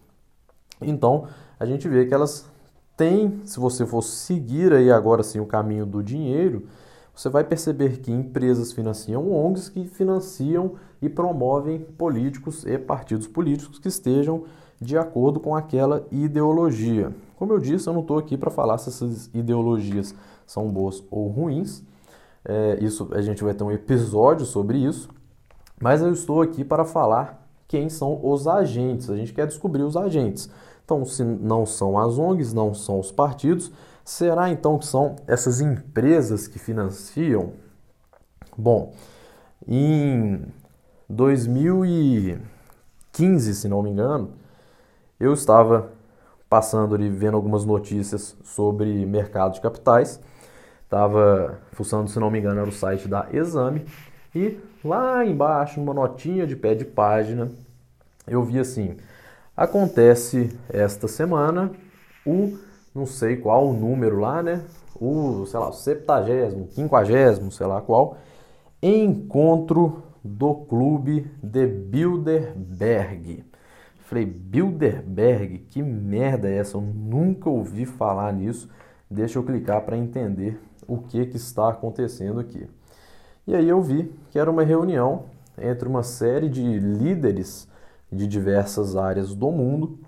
Então, 0.82 1.27
a 1.60 1.65
gente 1.65 1.88
vê 1.88 2.08
que 2.08 2.13
elas 2.13 2.50
têm, 2.98 3.41
se 3.46 3.60
você 3.60 3.86
for 3.86 4.01
seguir 4.01 4.74
aí 4.74 4.91
agora 4.91 5.22
sim 5.22 5.39
o 5.39 5.46
caminho 5.46 5.86
do 5.86 6.01
dinheiro, 6.01 6.68
você 7.13 7.29
vai 7.29 7.44
perceber 7.44 8.00
que 8.00 8.12
empresas 8.12 8.72
financiam 8.72 9.32
ONGs 9.32 9.70
que 9.70 9.86
financiam 9.86 10.75
e 11.01 11.10
promovem 11.10 11.79
políticos 11.79 12.65
e 12.65 12.77
partidos 12.77 13.27
políticos 13.27 13.79
que 13.79 13.88
estejam 13.88 14.44
de 14.79 14.98
acordo 14.98 15.39
com 15.39 15.56
aquela 15.56 16.06
ideologia. 16.12 17.13
Como 17.36 17.53
eu 17.53 17.60
disse, 17.60 17.88
eu 17.88 17.94
não 17.94 18.01
estou 18.01 18.18
aqui 18.18 18.38
para 18.38 18.50
falar 18.50 18.77
se 18.77 18.89
essas 18.89 19.29
ideologias 19.34 20.15
são 20.46 20.70
boas 20.70 21.03
ou 21.10 21.27
ruins. 21.27 21.84
É, 22.44 22.77
isso 22.82 23.10
a 23.12 23.22
gente 23.22 23.44
vai 23.44 23.53
ter 23.53 23.63
um 23.63 23.72
episódio 23.72 24.46
sobre 24.46 24.77
isso. 24.77 25.10
Mas 25.82 26.01
eu 26.01 26.12
estou 26.12 26.41
aqui 26.41 26.63
para 26.63 26.84
falar 26.84 27.48
quem 27.68 27.89
são 27.89 28.20
os 28.24 28.48
agentes. 28.48 29.10
A 29.10 29.15
gente 29.15 29.34
quer 29.34 29.48
descobrir 29.48 29.84
os 29.84 29.96
agentes. 29.96 30.50
Então, 30.84 31.06
se 31.06 31.24
não 31.24 31.65
são 31.65 31.98
as 31.98 32.18
ONGs, 32.18 32.53
não 32.53 32.74
são 32.74 33.00
os 33.00 33.12
partidos, 33.12 33.72
será 34.03 34.50
então 34.50 34.77
que 34.79 34.88
são 34.88 35.15
essas 35.27 35.62
empresas 35.62 36.48
que 36.48 36.58
financiam? 36.58 37.53
Bom, 38.58 38.94
em 39.68 40.41
2015, 41.10 43.56
se 43.56 43.68
não 43.68 43.82
me 43.82 43.89
engano, 43.89 44.30
eu 45.20 45.34
estava 45.34 45.92
passando 46.48 46.94
ali, 46.94 47.10
vendo 47.10 47.36
algumas 47.36 47.66
notícias 47.66 48.38
sobre 48.44 49.08
mercado 49.08 49.54
de 49.54 49.62
capitais. 49.62 50.20
Estava 50.84 51.60
fuçando, 51.72 52.10
se 52.10 52.20
não 52.20 52.30
me 52.30 52.38
engano, 52.39 52.60
era 52.60 52.70
o 52.70 52.72
site 52.72 53.08
da 53.08 53.28
Exame. 53.34 53.88
E 54.36 54.60
lá 54.84 55.25
embaixo, 55.25 55.80
numa 55.80 55.94
notinha 55.94 56.46
de 56.46 56.56
pé 56.56 56.75
de 56.75 56.86
página, 56.86 57.50
eu 58.28 58.44
vi 58.44 58.60
assim: 58.60 58.98
acontece 59.58 60.56
esta 60.70 61.08
semana 61.08 61.72
o 62.25 62.58
não 62.94 63.06
sei 63.06 63.38
qual 63.38 63.68
o 63.68 63.74
número 63.74 64.20
lá, 64.20 64.44
né? 64.44 64.63
O, 65.00 65.46
sei 65.48 65.60
lá, 65.60 65.70
o 65.70 65.74
septagésimo, 65.74 66.68
quinquagésimo, 66.68 67.51
sei 67.51 67.66
lá 67.66 67.82
qual, 67.82 68.18
encontro 68.82 70.04
do 70.24 70.54
clube 70.56 71.30
de 71.42 71.68
Bilderberg. 71.68 73.44
Falei, 74.00 74.26
Bilderberg, 74.26 75.60
que 75.70 75.84
merda 75.84 76.50
é 76.50 76.58
essa? 76.58 76.78
Eu 76.78 76.82
nunca 76.82 77.50
ouvi 77.50 77.86
falar 77.86 78.34
nisso. 78.34 78.70
Deixa 79.10 79.38
eu 79.38 79.44
clicar 79.44 79.82
para 79.82 79.98
entender 79.98 80.60
o 80.88 80.98
que, 80.98 81.26
que 81.28 81.38
está 81.38 81.70
acontecendo 81.70 82.40
aqui. 82.40 82.68
E 83.46 83.56
aí 83.56 83.70
eu 83.70 83.82
vi 83.82 84.12
que 84.32 84.40
era 84.40 84.50
uma 84.50 84.64
reunião 84.64 85.26
entre 85.58 85.88
uma 85.88 86.04
série 86.04 86.50
de 86.50 86.62
líderes 86.80 87.68
de 88.12 88.28
diversas 88.28 88.96
áreas 88.96 89.36
do 89.36 89.52
mundo 89.52 90.00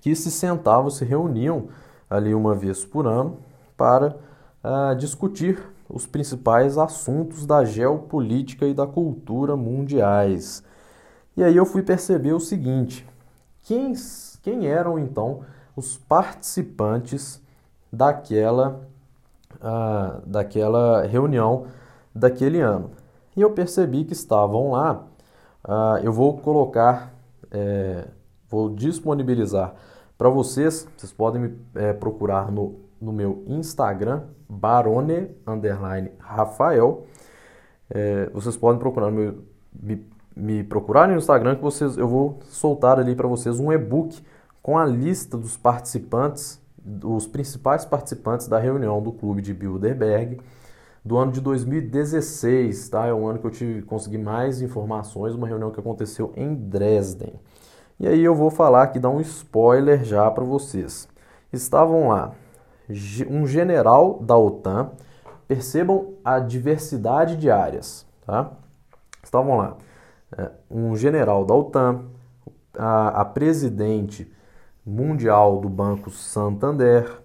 que 0.00 0.14
se 0.14 0.30
sentavam, 0.30 0.90
se 0.90 1.04
reuniam 1.04 1.68
ali 2.08 2.34
uma 2.34 2.54
vez 2.54 2.84
por 2.84 3.06
ano 3.06 3.38
para 3.76 4.16
uh, 4.62 4.94
discutir 4.96 5.60
os 5.88 6.06
principais 6.06 6.76
assuntos 6.76 7.46
da 7.46 7.64
geopolítica 7.64 8.66
e 8.66 8.74
da 8.74 8.86
cultura 8.86 9.56
mundiais. 9.56 10.62
E 11.36 11.42
aí 11.42 11.56
eu 11.56 11.64
fui 11.64 11.82
perceber 11.82 12.32
o 12.32 12.40
seguinte: 12.40 13.06
quem, 13.62 13.92
quem 14.42 14.66
eram 14.66 14.98
então 14.98 15.40
os 15.74 15.96
participantes 15.96 17.40
daquela, 17.92 18.80
uh, 19.56 20.20
daquela 20.26 21.06
reunião 21.06 21.66
daquele 22.14 22.60
ano. 22.60 22.90
E 23.36 23.40
eu 23.40 23.52
percebi 23.52 24.04
que 24.04 24.12
estavam 24.12 24.72
lá. 24.72 25.04
Uh, 25.64 25.98
eu 26.02 26.12
vou 26.12 26.38
colocar, 26.38 27.12
é, 27.50 28.06
vou 28.48 28.70
disponibilizar 28.70 29.74
para 30.16 30.28
vocês. 30.28 30.88
Vocês 30.96 31.12
podem 31.12 31.42
me 31.42 31.58
é, 31.74 31.92
procurar 31.92 32.50
no, 32.50 32.80
no 33.00 33.12
meu 33.12 33.44
Instagram, 33.46 34.22
Barone 34.48 35.30
underline 35.46 36.10
Rafael. 36.18 37.06
É, 37.90 38.30
vocês 38.32 38.56
podem 38.56 38.78
procurar 38.78 39.10
me, 39.10 40.06
me 40.34 40.64
procurar 40.64 41.08
no 41.08 41.16
Instagram 41.16 41.56
que 41.56 41.62
vocês, 41.62 41.96
eu 41.96 42.08
vou 42.08 42.38
soltar 42.44 42.98
ali 42.98 43.14
para 43.14 43.28
vocês 43.28 43.60
um 43.60 43.72
e-book 43.72 44.22
com 44.62 44.78
a 44.78 44.86
lista 44.86 45.36
dos 45.36 45.56
participantes, 45.56 46.60
dos 46.78 47.26
principais 47.26 47.84
participantes 47.84 48.48
da 48.48 48.58
reunião 48.58 49.02
do 49.02 49.12
clube 49.12 49.42
de 49.42 49.52
Bilderberg 49.52 50.40
do 51.04 51.16
ano 51.16 51.32
de 51.32 51.40
2016, 51.40 52.88
tá? 52.88 53.06
É 53.06 53.14
um 53.14 53.26
ano 53.26 53.38
que 53.38 53.46
eu 53.46 53.50
tive 53.50 53.82
consegui 53.82 54.18
mais 54.18 54.60
informações, 54.60 55.34
uma 55.34 55.46
reunião 55.46 55.70
que 55.70 55.80
aconteceu 55.80 56.32
em 56.36 56.54
Dresden. 56.54 57.32
E 57.98 58.06
aí 58.06 58.22
eu 58.22 58.34
vou 58.34 58.50
falar 58.50 58.82
aqui, 58.82 58.98
dar 58.98 59.10
um 59.10 59.20
spoiler 59.20 60.04
já 60.04 60.30
para 60.30 60.44
vocês. 60.44 61.08
Estavam 61.52 62.08
lá 62.08 62.34
um 63.28 63.46
general 63.46 64.18
da 64.20 64.36
OTAN, 64.36 64.90
percebam 65.46 66.14
a 66.24 66.38
diversidade 66.38 67.36
de 67.36 67.50
áreas, 67.50 68.06
tá? 68.24 68.52
Então 69.26 69.44
vamos 69.44 69.58
lá. 69.58 69.76
É, 70.36 70.50
um 70.70 70.96
general 70.96 71.44
da 71.44 71.54
OTAN, 71.54 72.02
a, 72.76 73.22
a 73.22 73.24
presidente 73.24 74.30
mundial 74.84 75.60
do 75.60 75.68
Banco 75.68 76.10
Santander, 76.10 77.20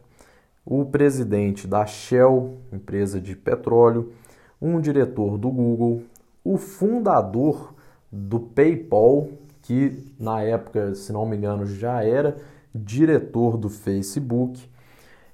o 0.66 0.86
presidente 0.86 1.68
da 1.68 1.86
Shell, 1.86 2.58
empresa 2.72 3.20
de 3.20 3.36
petróleo, 3.36 4.14
um 4.62 4.80
diretor 4.80 5.38
do 5.38 5.50
Google, 5.50 6.04
o 6.44 6.58
fundador 6.58 7.74
do 8.12 8.40
PayPal, 8.40 9.28
que 9.62 10.14
na 10.20 10.42
época, 10.42 10.96
se 10.96 11.12
não 11.12 11.26
me 11.26 11.36
engano, 11.36 11.66
já 11.66 12.04
era 12.04 12.38
diretor 12.74 13.58
do 13.58 13.70
Facebook. 13.70 14.70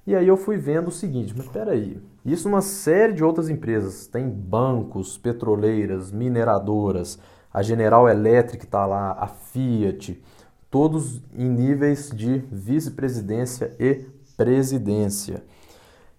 E 0.09 0.15
aí 0.15 0.27
eu 0.27 0.35
fui 0.35 0.57
vendo 0.57 0.87
o 0.87 0.91
seguinte, 0.91 1.35
mas 1.37 1.45
espera 1.45 1.73
aí, 1.73 2.01
isso 2.25 2.49
uma 2.49 2.63
série 2.63 3.13
de 3.13 3.23
outras 3.23 3.47
empresas, 3.47 4.07
tem 4.07 4.27
bancos, 4.27 5.19
petroleiras, 5.19 6.11
mineradoras, 6.11 7.19
a 7.53 7.61
General 7.61 8.09
Electric 8.09 8.65
está 8.65 8.87
lá, 8.87 9.11
a 9.11 9.27
Fiat, 9.27 10.19
todos 10.67 11.21
em 11.31 11.47
níveis 11.47 12.09
de 12.09 12.39
vice-presidência 12.51 13.75
e 13.79 14.03
presidência. 14.35 15.43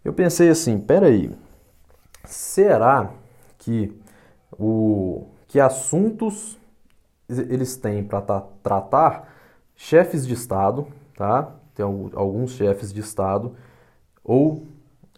Eu 0.04 0.12
pensei 0.12 0.50
assim, 0.50 0.78
peraí, 0.78 1.32
será 2.24 3.10
que 3.58 3.92
o 4.56 5.26
que 5.48 5.58
assuntos 5.58 6.56
eles 7.28 7.76
têm 7.76 8.04
para 8.04 8.20
tratar 8.62 9.34
chefes 9.74 10.24
de 10.24 10.34
estado, 10.34 10.86
tá? 11.16 11.56
Tem 11.74 11.84
alguns 11.84 12.52
chefes 12.52 12.92
de 12.92 13.00
estado 13.00 13.56
ou 14.30 14.62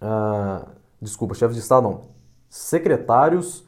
ah, 0.01 0.69
desculpa, 0.99 1.35
chefes 1.35 1.55
de 1.55 1.61
estado 1.61 1.83
não, 1.83 2.01
secretários 2.49 3.63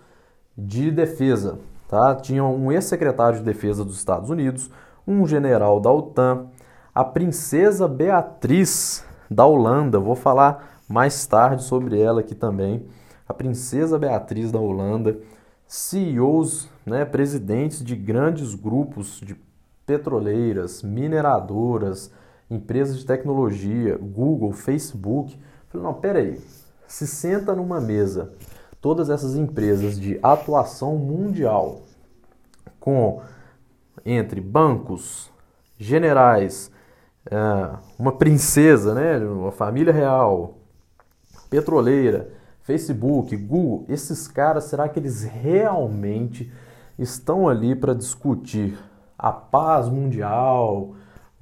de 0.56 0.90
defesa, 0.90 1.58
tá? 1.86 2.14
Tinha 2.14 2.42
um 2.42 2.72
ex-secretário 2.72 3.40
de 3.40 3.44
defesa 3.44 3.84
dos 3.84 3.98
Estados 3.98 4.30
Unidos, 4.30 4.70
um 5.06 5.26
general 5.26 5.80
da 5.80 5.92
OTAN, 5.92 6.46
a 6.94 7.04
princesa 7.04 7.86
Beatriz 7.86 9.04
da 9.30 9.44
Holanda. 9.44 9.98
Vou 9.98 10.14
falar 10.14 10.80
mais 10.88 11.26
tarde 11.26 11.62
sobre 11.62 12.00
ela 12.00 12.20
aqui 12.20 12.34
também. 12.34 12.86
A 13.28 13.34
princesa 13.34 13.98
Beatriz 13.98 14.50
da 14.50 14.58
Holanda, 14.58 15.18
CEOs, 15.66 16.70
né, 16.86 17.04
presidentes 17.04 17.84
de 17.84 17.94
grandes 17.94 18.54
grupos 18.54 19.20
de 19.20 19.36
petroleiras, 19.84 20.82
mineradoras, 20.82 22.10
empresas 22.50 22.98
de 22.98 23.06
tecnologia, 23.06 23.96
Google, 23.96 24.52
Facebook. 24.52 25.38
Falei, 25.68 25.86
não, 25.86 25.94
peraí, 25.94 26.40
se 26.86 27.06
senta 27.06 27.54
numa 27.54 27.80
mesa 27.80 28.32
todas 28.80 29.08
essas 29.08 29.34
empresas 29.34 29.98
de 29.98 30.18
atuação 30.22 30.96
mundial 30.96 31.82
com 32.78 33.22
entre 34.04 34.40
bancos, 34.40 35.30
generais, 35.78 36.70
é, 37.30 37.36
uma 37.98 38.12
princesa, 38.12 38.94
né, 38.94 39.18
uma 39.18 39.50
família 39.50 39.92
real, 39.92 40.58
petroleira, 41.48 42.30
Facebook, 42.62 43.36
Google, 43.36 43.84
esses 43.88 44.28
caras, 44.28 44.64
será 44.64 44.88
que 44.88 44.98
eles 44.98 45.22
realmente 45.22 46.52
estão 46.98 47.48
ali 47.48 47.74
para 47.74 47.94
discutir 47.94 48.78
a 49.18 49.32
paz 49.32 49.88
mundial, 49.88 50.94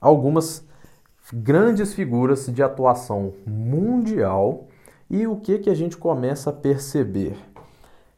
algumas 0.00 0.64
grandes 1.32 1.92
figuras 1.92 2.46
de 2.46 2.62
atuação 2.62 3.34
mundial 3.44 4.68
e 5.10 5.26
o 5.26 5.36
que, 5.36 5.58
que 5.58 5.70
a 5.70 5.74
gente 5.74 5.96
começa 5.96 6.50
a 6.50 6.52
perceber? 6.52 7.36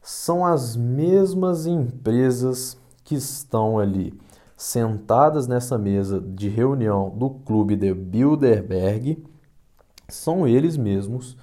São 0.01 0.45
as 0.45 0.75
mesmas 0.75 1.65
empresas 1.65 2.77
que 3.03 3.15
estão 3.15 3.77
ali 3.77 4.19
sentadas 4.57 5.47
nessa 5.47 5.77
mesa 5.77 6.19
de 6.19 6.47
reunião 6.47 7.09
do 7.09 7.29
clube 7.29 7.75
de 7.75 7.93
Bilderberg, 7.93 9.23
são 10.07 10.47
eles 10.47 10.77
mesmos 10.77 11.35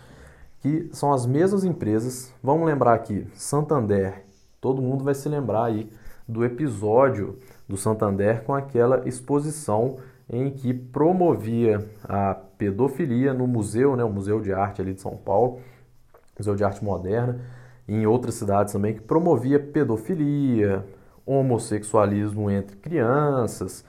que 0.61 0.89
são 0.93 1.13
as 1.13 1.27
mesmas 1.27 1.65
empresas. 1.65 2.33
Vamos 2.43 2.67
lembrar 2.67 2.95
aqui, 2.95 3.27
Santander, 3.35 4.25
todo 4.61 4.83
mundo 4.83 5.05
vai 5.05 5.15
se 5.15 5.29
lembrar 5.29 5.65
aí 5.65 5.91
do 6.29 6.45
episódio 6.45 7.39
do 7.69 7.77
Santander 7.77 8.45
com 8.45 8.55
aquela 8.55 9.09
exposição 9.09 9.97
em 10.31 10.51
que 10.51 10.75
promovia 10.75 11.89
a 12.05 12.35
pedofilia 12.35 13.33
no 13.33 13.47
museu, 13.47 13.97
né, 13.97 14.05
o 14.05 14.13
Museu 14.13 14.41
de 14.41 14.53
Arte 14.53 14.83
ali 14.83 14.93
de 14.93 15.01
São 15.01 15.17
Paulo, 15.17 15.61
Museu 16.39 16.55
de 16.55 16.63
Arte 16.63 16.85
Moderna, 16.85 17.41
em 17.89 18.07
outras 18.07 18.35
cidades 18.35 18.73
também, 18.73 18.95
que 18.95 19.01
promovia 19.01 19.59
pedofilia, 19.59 20.85
homossexualismo 21.25 22.51
entre 22.51 22.77
crianças, 22.77 23.85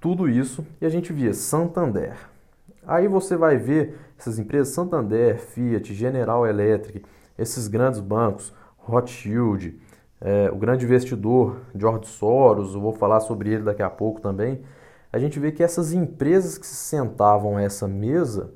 tudo 0.00 0.28
isso, 0.28 0.64
e 0.80 0.86
a 0.86 0.88
gente 0.88 1.12
via 1.12 1.34
Santander. 1.34 2.16
Aí 2.86 3.08
você 3.08 3.36
vai 3.36 3.56
ver 3.56 3.98
essas 4.16 4.38
empresas 4.38 4.72
Santander, 4.72 5.38
Fiat, 5.38 5.92
General 5.92 6.46
Electric, 6.46 7.04
esses 7.36 7.66
grandes 7.66 8.00
bancos, 8.00 8.54
Rothschild, 8.78 9.78
é, 10.20 10.50
o 10.50 10.56
grande 10.56 10.84
investidor 10.84 11.60
George 11.74 12.06
Soros, 12.06 12.74
eu 12.74 12.80
vou 12.80 12.92
falar 12.92 13.20
sobre 13.20 13.52
ele 13.52 13.64
daqui 13.64 13.82
a 13.82 13.90
pouco 13.90 14.20
também, 14.20 14.62
a 15.12 15.18
gente 15.18 15.38
vê 15.38 15.50
que 15.50 15.62
essas 15.62 15.92
empresas 15.92 16.56
que 16.58 16.66
se 16.66 16.74
sentavam 16.76 17.56
a 17.56 17.62
essa 17.62 17.88
mesa, 17.88 18.52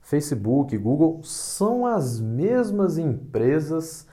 Facebook, 0.00 0.76
Google, 0.76 1.20
são 1.22 1.86
as 1.86 2.20
mesmas 2.20 2.98
empresas 2.98 4.06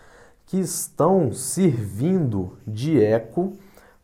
que 0.49 0.57
estão 0.57 1.31
servindo 1.31 2.57
de 2.65 2.99
eco 2.99 3.53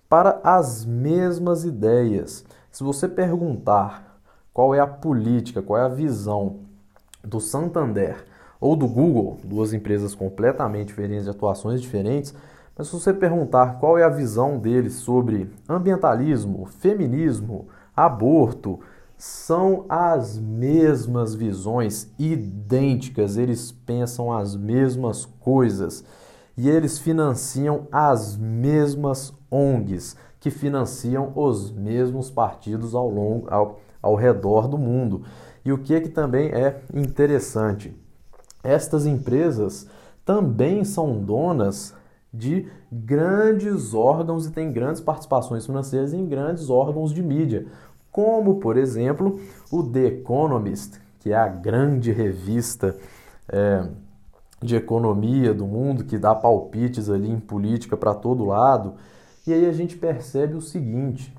para 0.08 0.40
as 0.44 0.86
mesmas 0.86 1.66
ideias. 1.66 2.46
Se 2.72 2.84
você 2.84 3.08
perguntar 3.08 4.20
qual 4.54 4.76
é 4.76 4.80
a 4.80 4.86
política, 4.86 5.64
qual 5.64 5.80
é 5.80 5.84
a 5.84 5.90
visão 5.90 6.58
do 7.24 7.40
Santander 7.40 8.24
ou 8.62 8.76
do 8.76 8.88
Google, 8.88 9.40
duas 9.44 9.74
empresas 9.74 10.14
completamente 10.14 10.90
diferentes, 10.90 11.24
de 11.24 11.32
atuações 11.32 11.82
diferentes, 11.82 12.32
mas 12.78 12.90
se 12.90 12.94
você 12.94 13.12
perguntar 13.12 13.80
qual 13.80 13.98
é 13.98 14.04
a 14.04 14.10
visão 14.10 14.60
deles 14.60 14.94
sobre 14.94 15.52
ambientalismo, 15.68 16.68
feminismo, 16.68 17.70
aborto, 17.96 18.80
são 19.18 19.84
as 19.90 20.38
mesmas 20.38 21.34
visões, 21.34 22.08
idênticas, 22.20 23.36
eles 23.36 23.72
pensam 23.72 24.32
as 24.32 24.56
mesmas 24.56 25.26
coisas 25.26 26.06
e 26.58 26.70
eles 26.70 26.98
financiam 26.98 27.88
as 27.92 28.38
mesmas 28.38 29.34
ONGs 29.52 30.16
que 30.40 30.50
financiam 30.50 31.32
os 31.36 31.72
mesmos 31.72 32.30
partidos 32.30 32.94
ao, 32.94 33.10
longo, 33.10 33.48
ao, 33.50 33.80
ao 34.02 34.16
redor 34.16 34.68
do 34.68 34.78
mundo. 34.78 35.24
E 35.64 35.72
o 35.72 35.78
que, 35.80 35.96
é 35.96 36.00
que 36.00 36.10
também 36.10 36.50
é 36.50 36.82
interessante? 36.94 37.96
Estas 38.64 39.06
empresas 39.06 39.88
também 40.24 40.84
são 40.84 41.20
donas 41.20 41.94
de 42.32 42.68
grandes 42.92 43.94
órgãos 43.94 44.46
e 44.46 44.52
tem 44.52 44.72
grandes 44.72 45.02
participações 45.02 45.66
financeiras 45.66 46.14
em 46.14 46.26
grandes 46.26 46.70
órgãos 46.70 47.14
de 47.14 47.24
mídia, 47.24 47.66
como, 48.12 48.56
por 48.60 48.78
exemplo, 48.78 49.40
o 49.72 49.84
The 49.84 50.06
Economist, 50.06 51.00
que 51.20 51.32
é 51.32 51.36
a 51.36 51.48
grande 51.48 52.12
revista 52.12 52.96
é, 53.50 53.88
de 54.62 54.76
economia 54.76 55.54
do 55.54 55.66
mundo, 55.66 56.04
que 56.04 56.18
dá 56.18 56.34
palpites 56.34 57.10
ali 57.10 57.30
em 57.30 57.40
política 57.40 57.96
para 57.96 58.14
todo 58.14 58.46
lado. 58.46 58.96
E 59.46 59.54
aí 59.54 59.66
a 59.66 59.72
gente 59.72 59.98
percebe 59.98 60.56
o 60.56 60.62
seguinte: 60.62 61.36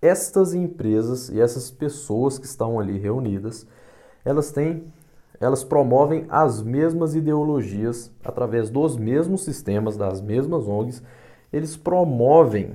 estas 0.00 0.54
empresas 0.54 1.28
e 1.28 1.40
essas 1.40 1.70
pessoas 1.70 2.38
que 2.38 2.46
estão 2.46 2.78
ali 2.78 2.98
reunidas, 2.98 3.66
elas 4.24 4.50
têm 4.50 4.92
elas 5.40 5.62
promovem 5.62 6.26
as 6.28 6.62
mesmas 6.62 7.14
ideologias 7.14 8.10
através 8.24 8.70
dos 8.70 8.96
mesmos 8.96 9.44
sistemas, 9.44 9.96
das 9.96 10.20
mesmas 10.20 10.66
ONGs, 10.66 11.02
eles 11.52 11.76
promovem 11.76 12.74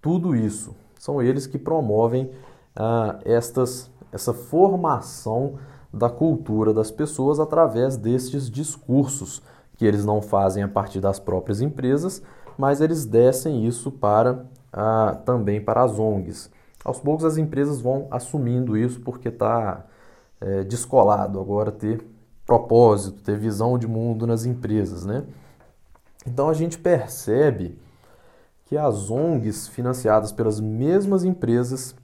tudo 0.00 0.34
isso. 0.34 0.74
São 0.98 1.22
eles 1.22 1.46
que 1.46 1.58
promovem 1.58 2.30
ah, 2.74 3.18
estas, 3.24 3.90
essa 4.10 4.32
formação 4.32 5.58
da 5.92 6.08
cultura 6.08 6.72
das 6.72 6.90
pessoas 6.90 7.38
através 7.38 7.96
destes 7.96 8.50
discursos 8.50 9.42
que 9.76 9.84
eles 9.84 10.04
não 10.04 10.22
fazem 10.22 10.62
a 10.62 10.68
partir 10.68 11.00
das 11.00 11.18
próprias 11.18 11.60
empresas, 11.60 12.22
mas 12.56 12.80
eles 12.80 13.04
descem 13.04 13.66
isso 13.66 13.90
para 13.90 14.46
ah, 14.72 15.20
também 15.24 15.60
para 15.60 15.82
as 15.82 15.98
ONGs. 15.98 16.50
Aos 16.84 16.98
poucos 16.98 17.24
as 17.24 17.36
empresas 17.36 17.80
vão 17.80 18.08
assumindo 18.10 18.76
isso 18.76 19.00
porque 19.00 19.28
está 19.28 19.84
é, 20.40 20.64
descolado 20.64 21.40
agora 21.40 21.70
ter 21.70 22.04
propósito, 22.44 23.22
ter 23.22 23.38
visão 23.38 23.78
de 23.78 23.86
mundo 23.86 24.26
nas 24.26 24.44
empresas, 24.44 25.04
né? 25.04 25.24
Então 26.26 26.48
a 26.48 26.54
gente 26.54 26.78
percebe 26.78 27.78
que 28.66 28.76
as 28.76 29.10
ONGs 29.10 29.68
financiadas 29.68 30.32
pelas 30.32 30.58
mesmas 30.60 31.24
empresas 31.24 31.94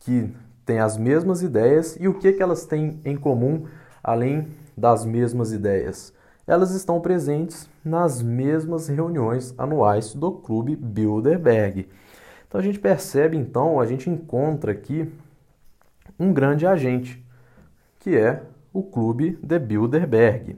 que 0.00 0.34
têm 0.64 0.78
as 0.78 0.96
mesmas 0.96 1.42
ideias 1.42 1.96
e 1.98 2.08
o 2.08 2.14
que, 2.14 2.32
que 2.32 2.42
elas 2.42 2.64
têm 2.64 3.00
em 3.04 3.16
comum 3.16 3.66
além 4.02 4.48
das 4.76 5.04
mesmas 5.04 5.52
ideias? 5.52 6.12
Elas 6.46 6.72
estão 6.72 7.00
presentes 7.00 7.68
nas 7.84 8.22
mesmas 8.22 8.88
reuniões 8.88 9.54
anuais 9.56 10.14
do 10.14 10.32
Clube 10.32 10.74
Bilderberg. 10.76 11.88
Então 12.48 12.60
a 12.60 12.64
gente 12.64 12.78
percebe 12.78 13.36
então, 13.36 13.80
a 13.80 13.86
gente 13.86 14.10
encontra 14.10 14.72
aqui 14.72 15.12
um 16.18 16.32
grande 16.32 16.66
agente, 16.66 17.24
que 18.00 18.16
é 18.16 18.42
o 18.72 18.82
Clube 18.82 19.38
de 19.42 19.58
Bilderberg. 19.58 20.56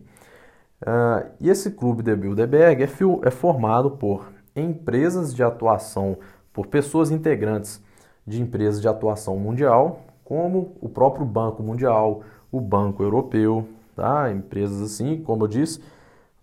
Uh, 0.83 1.31
e 1.41 1.49
esse 1.49 1.71
Clube 1.71 2.03
de 2.03 2.17
Bilderberg 2.17 2.83
é, 2.83 2.87
é 2.87 3.31
formado 3.31 3.93
por 3.93 4.33
empresas 4.57 5.35
de 5.35 5.43
atuação, 5.43 6.19
por 6.53 6.67
pessoas 6.67 7.11
integrantes 7.11 7.81
de 8.27 8.41
empresas 8.41 8.81
de 8.81 8.89
atuação 8.89 9.37
mundial, 9.37 10.01
como 10.25 10.77
o 10.81 10.89
próprio 10.89 11.27
Banco 11.27 11.63
Mundial, 11.63 12.23
o 12.51 12.61
Banco 12.61 13.03
Europeu, 13.03 13.69
tá? 13.97 14.31
Empresas 14.31 14.81
assim, 14.81 15.23
como 15.23 15.45
eu 15.45 15.49
disse, 15.49 15.83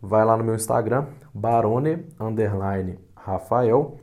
vai 0.02 0.26
lá 0.26 0.36
no 0.38 0.44
meu 0.44 0.56
Instagram, 0.56 1.06
Barone 1.34 2.06
underline 2.20 3.00
Rafael, 3.16 3.98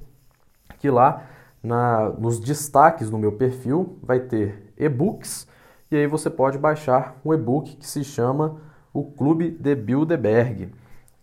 que 0.79 0.91
lá 0.91 1.23
na, 1.63 2.11
nos 2.11 2.39
destaques 2.39 3.11
do 3.11 3.19
meu 3.19 3.33
perfil 3.33 3.99
vai 4.03 4.21
ter 4.21 4.73
e-books 4.79 5.47
e 5.91 5.97
aí 5.97 6.07
você 6.07 6.29
pode 6.29 6.59
baixar 6.59 7.17
um 7.25 7.33
e-book 7.33 7.77
que 7.77 7.87
se 7.87 8.03
chama 8.03 8.61
o 8.93 9.05
Clube 9.05 9.51
de 9.51 9.75
Bilderberg. 9.77 10.73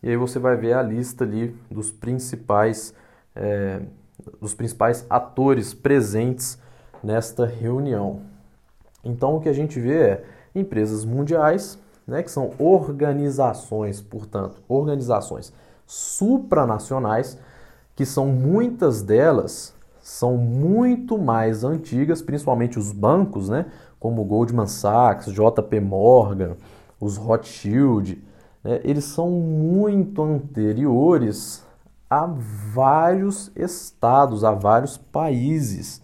E 0.01 0.09
aí 0.09 0.15
você 0.15 0.39
vai 0.39 0.55
ver 0.55 0.73
a 0.73 0.81
lista 0.81 1.25
ali 1.25 1.53
dos 1.69 1.91
principais, 1.91 2.93
é, 3.35 3.81
dos 4.41 4.53
principais 4.53 5.05
atores 5.09 5.73
presentes 5.73 6.57
nesta 7.03 7.45
reunião. 7.45 8.21
Então 9.03 9.35
o 9.35 9.41
que 9.41 9.49
a 9.49 9.53
gente 9.53 9.79
vê 9.79 9.99
é 9.99 10.23
empresas 10.55 11.03
mundiais, 11.03 11.77
né, 12.07 12.21
que 12.23 12.31
são 12.31 12.51
organizações, 12.59 14.01
portanto, 14.01 14.61
organizações 14.67 15.53
supranacionais, 15.85 17.37
que 17.95 18.05
são 18.05 18.27
muitas 18.27 19.01
delas 19.01 19.73
são 20.01 20.35
muito 20.35 21.17
mais 21.17 21.63
antigas, 21.63 22.21
principalmente 22.21 22.77
os 22.77 22.91
bancos, 22.91 23.47
né, 23.47 23.67
como 23.99 24.23
Goldman 24.25 24.67
Sachs, 24.67 25.31
JP 25.31 25.79
Morgan, 25.79 26.57
os 26.99 27.15
Rothschild, 27.15 28.21
né, 28.63 28.81
eles 28.83 29.05
são 29.05 29.29
muito 29.29 30.21
anteriores 30.21 31.62
a 32.13 32.27
vários 32.73 33.51
estados, 33.55 34.43
a 34.43 34.51
vários 34.51 34.97
países. 34.97 35.99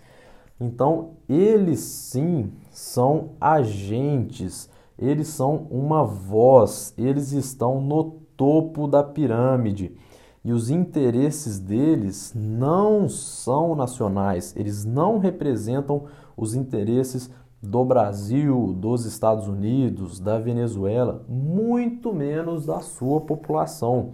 Então, 0.60 1.12
eles 1.28 1.80
sim 1.82 2.52
são 2.72 3.32
agentes, 3.40 4.70
eles 4.98 5.28
são 5.28 5.68
uma 5.70 6.04
voz, 6.04 6.94
eles 6.98 7.32
estão 7.32 7.80
no 7.80 8.04
topo 8.36 8.88
da 8.88 9.04
pirâmide. 9.04 9.96
E 10.44 10.52
os 10.52 10.72
interesses 10.72 11.60
deles 11.60 12.34
não 12.36 13.08
são 13.08 13.76
nacionais, 13.76 14.56
eles 14.58 14.84
não 14.84 15.20
representam 15.20 16.06
os 16.36 16.56
interesses 16.56 17.30
do 17.62 17.86
Brasil, 17.86 18.74
dos 18.74 19.06
Estados 19.06 19.48
Unidos, 19.48 20.20
da 20.20 20.40
Venezuela, 20.40 21.24
muito 21.28 22.12
menos 22.14 22.66
da 22.66 22.80
sua 22.80 23.22
população. 23.22 24.14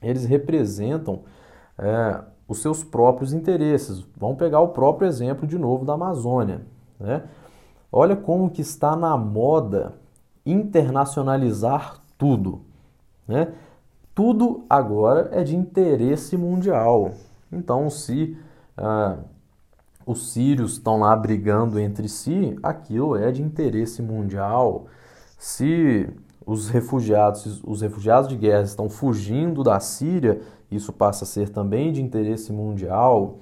Eles 0.00 0.24
representam 0.24 1.20
é, 1.78 2.20
os 2.46 2.58
seus 2.58 2.82
próprios 2.82 3.32
interesses. 3.32 4.04
Vamos 4.16 4.38
pegar 4.38 4.60
o 4.60 4.68
próprio 4.68 5.08
exemplo 5.08 5.46
de 5.46 5.58
novo 5.58 5.84
da 5.84 5.94
Amazônia. 5.94 6.62
Né? 6.98 7.22
Olha 7.92 8.16
como 8.16 8.50
que 8.50 8.62
está 8.62 8.96
na 8.96 9.16
moda 9.16 9.94
internacionalizar 10.44 12.00
tudo. 12.16 12.62
Né? 13.26 13.52
Tudo 14.14 14.64
agora 14.68 15.28
é 15.32 15.44
de 15.44 15.54
interesse 15.54 16.36
mundial. 16.36 17.12
Então, 17.52 17.88
se 17.90 18.36
ah, 18.76 19.18
os 20.06 20.32
sírios 20.32 20.72
estão 20.72 21.00
lá 21.00 21.14
brigando 21.14 21.78
entre 21.78 22.08
si, 22.08 22.58
aquilo 22.62 23.14
é 23.16 23.30
de 23.30 23.42
interesse 23.42 24.02
mundial. 24.02 24.86
Se 25.38 26.08
os 26.48 26.70
refugiados, 26.70 27.62
os 27.62 27.82
refugiados 27.82 28.26
de 28.26 28.34
guerra 28.34 28.62
estão 28.62 28.88
fugindo 28.88 29.62
da 29.62 29.78
Síria, 29.80 30.40
isso 30.70 30.94
passa 30.94 31.24
a 31.24 31.26
ser 31.26 31.50
também 31.50 31.92
de 31.92 32.02
interesse 32.02 32.54
mundial. 32.54 33.36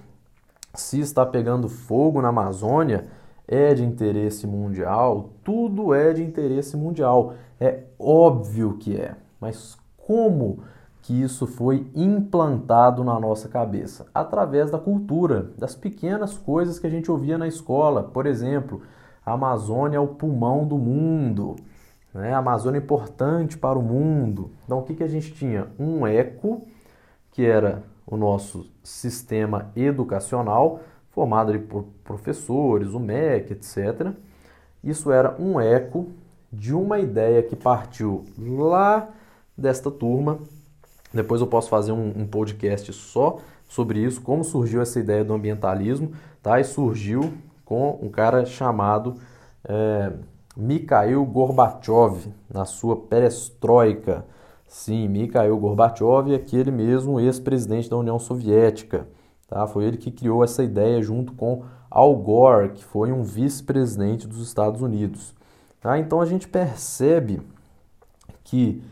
Se 0.75 0.99
está 0.99 1.25
pegando 1.25 1.69
fogo 1.69 2.21
na 2.21 2.29
Amazônia, 2.29 3.07
é 3.47 3.73
de 3.73 3.85
interesse 3.85 4.45
mundial. 4.45 5.31
Tudo 5.45 5.95
é 5.95 6.13
de 6.13 6.25
interesse 6.25 6.77
mundial. 6.77 7.35
É 7.61 7.85
óbvio 7.97 8.77
que 8.77 8.97
é. 8.97 9.15
Mas 9.41 9.79
como 9.97 10.65
que 11.01 11.23
isso 11.23 11.47
foi 11.47 11.87
implantado 11.95 13.05
na 13.05 13.21
nossa 13.21 13.49
cabeça? 13.49 14.07
Através 14.13 14.69
da 14.69 14.79
cultura, 14.79 15.53
das 15.57 15.77
pequenas 15.77 16.37
coisas 16.37 16.81
que 16.81 16.89
a 16.89 16.91
gente 16.91 17.09
ouvia 17.09 17.39
na 17.39 17.47
escola. 17.47 18.03
Por 18.03 18.27
exemplo, 18.27 18.83
a 19.25 19.35
Amazônia 19.35 19.97
é 19.97 20.01
o 20.01 20.09
pulmão 20.09 20.67
do 20.67 20.77
mundo. 20.77 21.55
Né? 22.17 22.33
A 22.33 22.39
Amazônia 22.39 22.79
é 22.79 22.83
importante 22.83 23.57
para 23.57 23.79
o 23.79 23.83
mundo. 23.83 24.51
Então, 24.65 24.79
o 24.79 24.83
que, 24.83 24.95
que 24.95 25.03
a 25.03 25.09
gente 25.09 25.33
tinha? 25.33 25.69
Um 25.79 26.07
eco, 26.07 26.67
que 27.33 27.45
era 27.45 27.83
o 28.07 28.17
nosso 28.17 28.71
sistema 28.83 29.71
educacional, 29.77 30.81
formado 31.11 31.59
por 31.61 31.85
professores, 32.05 32.89
o 32.91 33.01
MEC, 33.01 33.53
etc. 33.53 34.13
Isso 34.83 35.11
era 35.11 35.35
um 35.39 35.61
eco 35.61 36.09
de 36.53 36.75
uma 36.75 36.99
ideia 36.99 37.43
que 37.43 37.57
partiu 37.57 38.25
lá 38.39 39.09
desta 39.57 39.91
turma 39.91 40.39
depois 41.17 41.41
eu 41.41 41.47
posso 41.47 41.69
fazer 41.69 41.93
um, 41.93 42.13
um 42.15 42.27
podcast 42.27 42.93
só 42.93 43.39
sobre 43.67 44.01
isso, 44.01 44.21
como 44.21 44.45
surgiu 44.45 44.81
essa 44.83 45.01
ideia 45.01 45.25
do 45.25 45.33
ambientalismo, 45.33 46.13
tá? 46.43 46.61
E 46.61 46.65
surgiu 46.65 47.33
com 47.65 47.99
um 48.03 48.09
cara 48.09 48.45
chamado 48.45 49.17
é, 49.65 50.13
Mikhail 50.57 51.25
Gorbachev, 51.25 52.33
na 52.53 52.65
sua 52.65 52.97
perestroika. 52.97 54.25
Sim, 54.67 55.09
Mikhail 55.09 55.57
Gorbachev 55.59 56.33
é 56.33 56.37
aquele 56.37 56.71
mesmo 56.71 57.21
ex-presidente 57.21 57.91
da 57.91 57.97
União 57.97 58.19
Soviética. 58.19 59.07
Tá? 59.47 59.67
Foi 59.67 59.85
ele 59.85 59.97
que 59.97 60.11
criou 60.11 60.43
essa 60.43 60.63
ideia 60.63 61.03
junto 61.03 61.35
com 61.35 61.65
Al 61.91 62.17
Gore, 62.17 62.71
que 62.71 62.85
foi 62.85 63.13
um 63.13 63.23
vice-presidente 63.23 64.27
dos 64.27 64.41
Estados 64.41 64.81
Unidos. 64.81 65.35
Tá? 65.81 65.99
Então 65.99 66.21
a 66.21 66.27
gente 66.27 66.49
percebe 66.49 67.43
que 68.43 68.83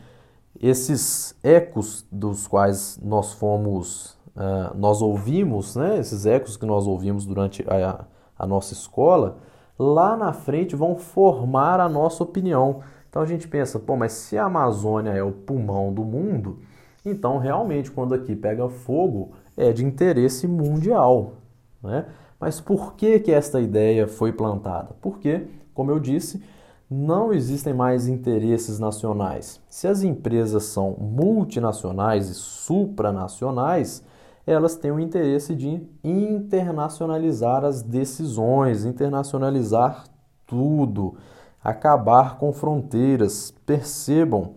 esses 0.60 1.34
ecos 1.42 2.06
dos 2.10 2.46
quais 2.46 2.98
nós 3.02 3.32
fomos, 3.32 4.16
uh, 4.36 4.76
nós 4.76 5.02
ouvimos, 5.02 5.76
né, 5.76 5.98
esses 5.98 6.26
ecos 6.26 6.56
que 6.56 6.66
nós 6.66 6.86
ouvimos 6.86 7.26
durante 7.26 7.64
a, 7.68 8.04
a 8.38 8.46
nossa 8.46 8.72
escola, 8.72 9.38
lá 9.78 10.16
na 10.16 10.32
frente 10.32 10.76
vão 10.76 10.96
formar 10.96 11.80
a 11.80 11.88
nossa 11.88 12.22
opinião. 12.22 12.80
Então 13.08 13.22
a 13.22 13.26
gente 13.26 13.46
pensa, 13.48 13.78
pô, 13.78 13.96
mas 13.96 14.12
se 14.12 14.36
a 14.36 14.44
Amazônia 14.44 15.10
é 15.10 15.22
o 15.22 15.32
pulmão 15.32 15.92
do 15.92 16.04
mundo, 16.04 16.58
então 17.04 17.38
realmente 17.38 17.90
quando 17.90 18.14
aqui 18.14 18.34
pega 18.34 18.68
fogo 18.68 19.32
é 19.56 19.72
de 19.72 19.84
interesse 19.84 20.48
mundial, 20.48 21.34
né? 21.82 22.06
Mas 22.40 22.60
por 22.60 22.94
que 22.94 23.20
que 23.20 23.32
esta 23.32 23.60
ideia 23.60 24.06
foi 24.06 24.32
plantada? 24.32 24.96
Porque, 25.00 25.46
como 25.72 25.90
eu 25.90 25.98
disse, 25.98 26.42
não 26.90 27.32
existem 27.32 27.72
mais 27.72 28.06
interesses 28.06 28.78
nacionais. 28.78 29.60
Se 29.68 29.86
as 29.86 30.02
empresas 30.02 30.64
são 30.64 30.94
multinacionais 30.98 32.28
e 32.28 32.34
supranacionais, 32.34 34.04
elas 34.46 34.76
têm 34.76 34.90
o 34.90 35.00
interesse 35.00 35.54
de 35.54 35.82
internacionalizar 36.02 37.64
as 37.64 37.82
decisões, 37.82 38.84
internacionalizar 38.84 40.04
tudo, 40.46 41.16
acabar 41.62 42.38
com 42.38 42.52
fronteiras. 42.52 43.50
Percebam 43.64 44.54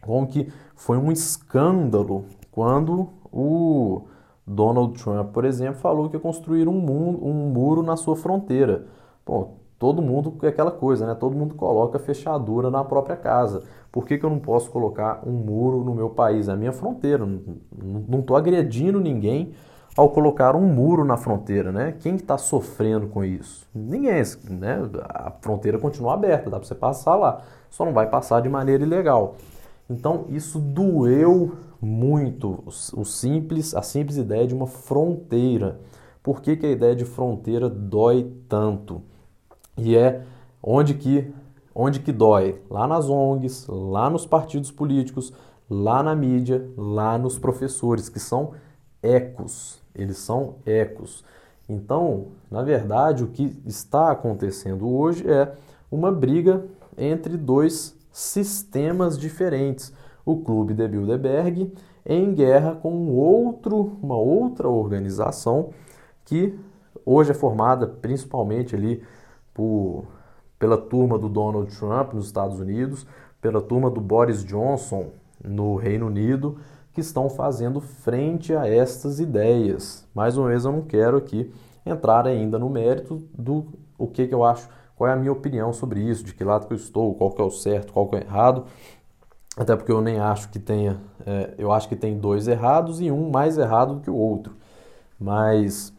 como 0.00 0.26
que 0.26 0.50
foi 0.74 0.96
um 0.96 1.12
escândalo 1.12 2.24
quando 2.50 3.10
o 3.30 4.02
Donald 4.46 5.02
Trump, 5.02 5.32
por 5.32 5.44
exemplo, 5.44 5.80
falou 5.80 6.08
que 6.08 6.16
ia 6.16 6.20
construir 6.20 6.66
um 6.66 6.80
muro, 6.80 7.24
um 7.24 7.50
muro 7.50 7.82
na 7.82 7.96
sua 7.96 8.16
fronteira. 8.16 8.86
Bom, 9.24 9.61
todo 9.82 10.00
mundo 10.00 10.36
é 10.44 10.46
aquela 10.46 10.70
coisa, 10.70 11.04
né? 11.04 11.12
Todo 11.12 11.36
mundo 11.36 11.56
coloca 11.56 11.98
fechadura 11.98 12.70
na 12.70 12.84
própria 12.84 13.16
casa. 13.16 13.64
Por 13.90 14.06
que, 14.06 14.16
que 14.16 14.24
eu 14.24 14.30
não 14.30 14.38
posso 14.38 14.70
colocar 14.70 15.24
um 15.26 15.32
muro 15.32 15.82
no 15.82 15.92
meu 15.92 16.08
país? 16.08 16.46
É 16.46 16.52
a 16.52 16.56
minha 16.56 16.70
fronteira. 16.70 17.26
Não 17.26 18.20
estou 18.20 18.36
agredindo 18.36 19.00
ninguém 19.00 19.54
ao 19.96 20.08
colocar 20.10 20.54
um 20.54 20.64
muro 20.64 21.04
na 21.04 21.16
fronteira, 21.16 21.72
né? 21.72 21.96
Quem 21.98 22.14
está 22.14 22.38
sofrendo 22.38 23.08
com 23.08 23.24
isso? 23.24 23.68
Ninguém, 23.74 24.22
né? 24.48 24.88
A 25.02 25.32
fronteira 25.40 25.80
continua 25.80 26.14
aberta, 26.14 26.48
dá 26.48 26.60
para 26.60 26.68
você 26.68 26.76
passar 26.76 27.16
lá. 27.16 27.42
Só 27.68 27.84
não 27.84 27.92
vai 27.92 28.08
passar 28.08 28.40
de 28.40 28.48
maneira 28.48 28.84
ilegal. 28.84 29.34
Então 29.90 30.26
isso 30.28 30.60
doeu 30.60 31.56
muito 31.80 32.62
o 32.94 33.04
simples, 33.04 33.74
a 33.74 33.82
simples 33.82 34.16
ideia 34.16 34.46
de 34.46 34.54
uma 34.54 34.68
fronteira. 34.68 35.80
Por 36.22 36.40
que, 36.40 36.54
que 36.54 36.66
a 36.66 36.70
ideia 36.70 36.94
de 36.94 37.04
fronteira 37.04 37.68
dói 37.68 38.32
tanto? 38.48 39.02
E 39.76 39.96
é 39.96 40.22
onde 40.62 40.94
que 40.94 41.32
onde 41.74 42.00
que 42.00 42.12
dói? 42.12 42.60
Lá 42.68 42.86
nas 42.86 43.08
ONGs, 43.08 43.66
lá 43.66 44.10
nos 44.10 44.26
partidos 44.26 44.70
políticos, 44.70 45.32
lá 45.68 46.02
na 46.02 46.14
mídia, 46.14 46.68
lá 46.76 47.16
nos 47.16 47.38
professores, 47.38 48.08
que 48.08 48.20
são 48.20 48.52
ecos. 49.02 49.80
Eles 49.94 50.18
são 50.18 50.56
ecos. 50.66 51.24
Então, 51.68 52.26
na 52.50 52.62
verdade, 52.62 53.24
o 53.24 53.28
que 53.28 53.58
está 53.64 54.10
acontecendo 54.10 54.88
hoje 54.88 55.28
é 55.30 55.54
uma 55.90 56.12
briga 56.12 56.66
entre 56.98 57.36
dois 57.36 57.96
sistemas 58.10 59.18
diferentes. 59.18 59.92
O 60.24 60.36
Clube 60.36 60.74
de 60.74 60.86
Bilderberg 60.86 61.72
em 62.04 62.34
guerra 62.34 62.74
com 62.74 63.08
outro, 63.10 63.96
uma 64.02 64.16
outra 64.16 64.68
organização 64.68 65.70
que 66.24 66.58
hoje 67.06 67.30
é 67.30 67.34
formada 67.34 67.86
principalmente 67.86 68.74
ali 68.74 69.02
por, 69.54 70.06
pela 70.58 70.78
turma 70.78 71.18
do 71.18 71.28
Donald 71.28 71.74
Trump 71.76 72.14
nos 72.14 72.26
Estados 72.26 72.58
Unidos, 72.58 73.06
pela 73.40 73.60
turma 73.60 73.90
do 73.90 74.00
Boris 74.00 74.44
Johnson 74.44 75.10
no 75.44 75.76
Reino 75.76 76.06
Unido, 76.06 76.58
que 76.92 77.00
estão 77.00 77.28
fazendo 77.28 77.80
frente 77.80 78.54
a 78.54 78.68
estas 78.68 79.18
ideias. 79.18 80.06
Mais 80.14 80.36
uma 80.36 80.48
vez, 80.48 80.64
eu 80.64 80.72
não 80.72 80.82
quero 80.82 81.16
aqui 81.16 81.52
entrar 81.84 82.26
ainda 82.26 82.58
no 82.58 82.68
mérito 82.68 83.22
do 83.36 83.66
o 83.98 84.06
que, 84.06 84.26
que 84.26 84.34
eu 84.34 84.44
acho 84.44 84.68
qual 84.96 85.10
é 85.10 85.12
a 85.14 85.16
minha 85.16 85.32
opinião 85.32 85.72
sobre 85.72 86.00
isso, 86.00 86.24
de 86.24 86.34
que 86.34 86.44
lado 86.44 86.66
que 86.66 86.72
eu 86.72 86.76
estou, 86.76 87.14
qual 87.14 87.30
que 87.30 87.40
é 87.40 87.44
o 87.44 87.50
certo, 87.50 87.92
qual 87.92 88.06
que 88.06 88.16
é 88.16 88.18
o 88.20 88.22
errado. 88.22 88.64
Até 89.56 89.74
porque 89.76 89.92
eu 89.92 90.00
nem 90.00 90.18
acho 90.18 90.48
que 90.48 90.58
tenha, 90.58 91.00
é, 91.26 91.54
eu 91.58 91.72
acho 91.72 91.88
que 91.88 91.96
tem 91.96 92.18
dois 92.18 92.48
errados 92.48 93.00
e 93.00 93.10
um 93.10 93.30
mais 93.30 93.58
errado 93.58 93.96
do 93.96 94.00
que 94.00 94.10
o 94.10 94.14
outro. 94.14 94.54
Mas 95.18 95.92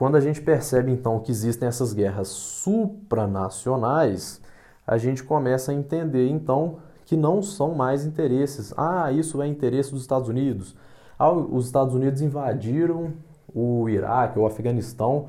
quando 0.00 0.16
a 0.16 0.20
gente 0.20 0.40
percebe 0.40 0.90
então 0.90 1.20
que 1.20 1.30
existem 1.30 1.68
essas 1.68 1.92
guerras 1.92 2.28
supranacionais, 2.28 4.40
a 4.86 4.96
gente 4.96 5.22
começa 5.22 5.72
a 5.72 5.74
entender 5.74 6.26
então 6.26 6.78
que 7.04 7.18
não 7.18 7.42
são 7.42 7.74
mais 7.74 8.06
interesses. 8.06 8.72
Ah, 8.78 9.12
isso 9.12 9.42
é 9.42 9.46
interesse 9.46 9.92
dos 9.92 10.00
Estados 10.00 10.30
Unidos. 10.30 10.74
Ah, 11.18 11.30
os 11.30 11.66
Estados 11.66 11.94
Unidos 11.94 12.22
invadiram 12.22 13.12
o 13.54 13.90
Iraque, 13.90 14.38
o 14.38 14.46
Afeganistão 14.46 15.26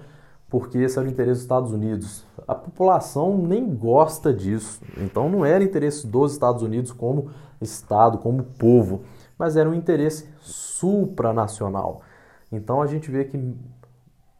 porque 0.48 0.78
esse 0.78 0.98
era 0.98 1.06
o 1.06 1.12
interesse 1.12 1.40
dos 1.40 1.42
Estados 1.42 1.74
Unidos. 1.74 2.26
A 2.48 2.56
população 2.56 3.38
nem 3.38 3.76
gosta 3.76 4.34
disso, 4.34 4.80
então 4.98 5.28
não 5.28 5.46
era 5.46 5.62
interesse 5.62 6.08
dos 6.08 6.32
Estados 6.32 6.64
Unidos 6.64 6.94
como 6.94 7.30
Estado, 7.60 8.20
como 8.20 8.44
povo, 8.44 9.02
mas 9.38 9.58
era 9.58 9.70
um 9.70 9.74
interesse 9.74 10.30
supranacional. 10.40 12.04
Então 12.50 12.82
a 12.82 12.88
gente 12.88 13.12
vê 13.12 13.26
que 13.26 13.38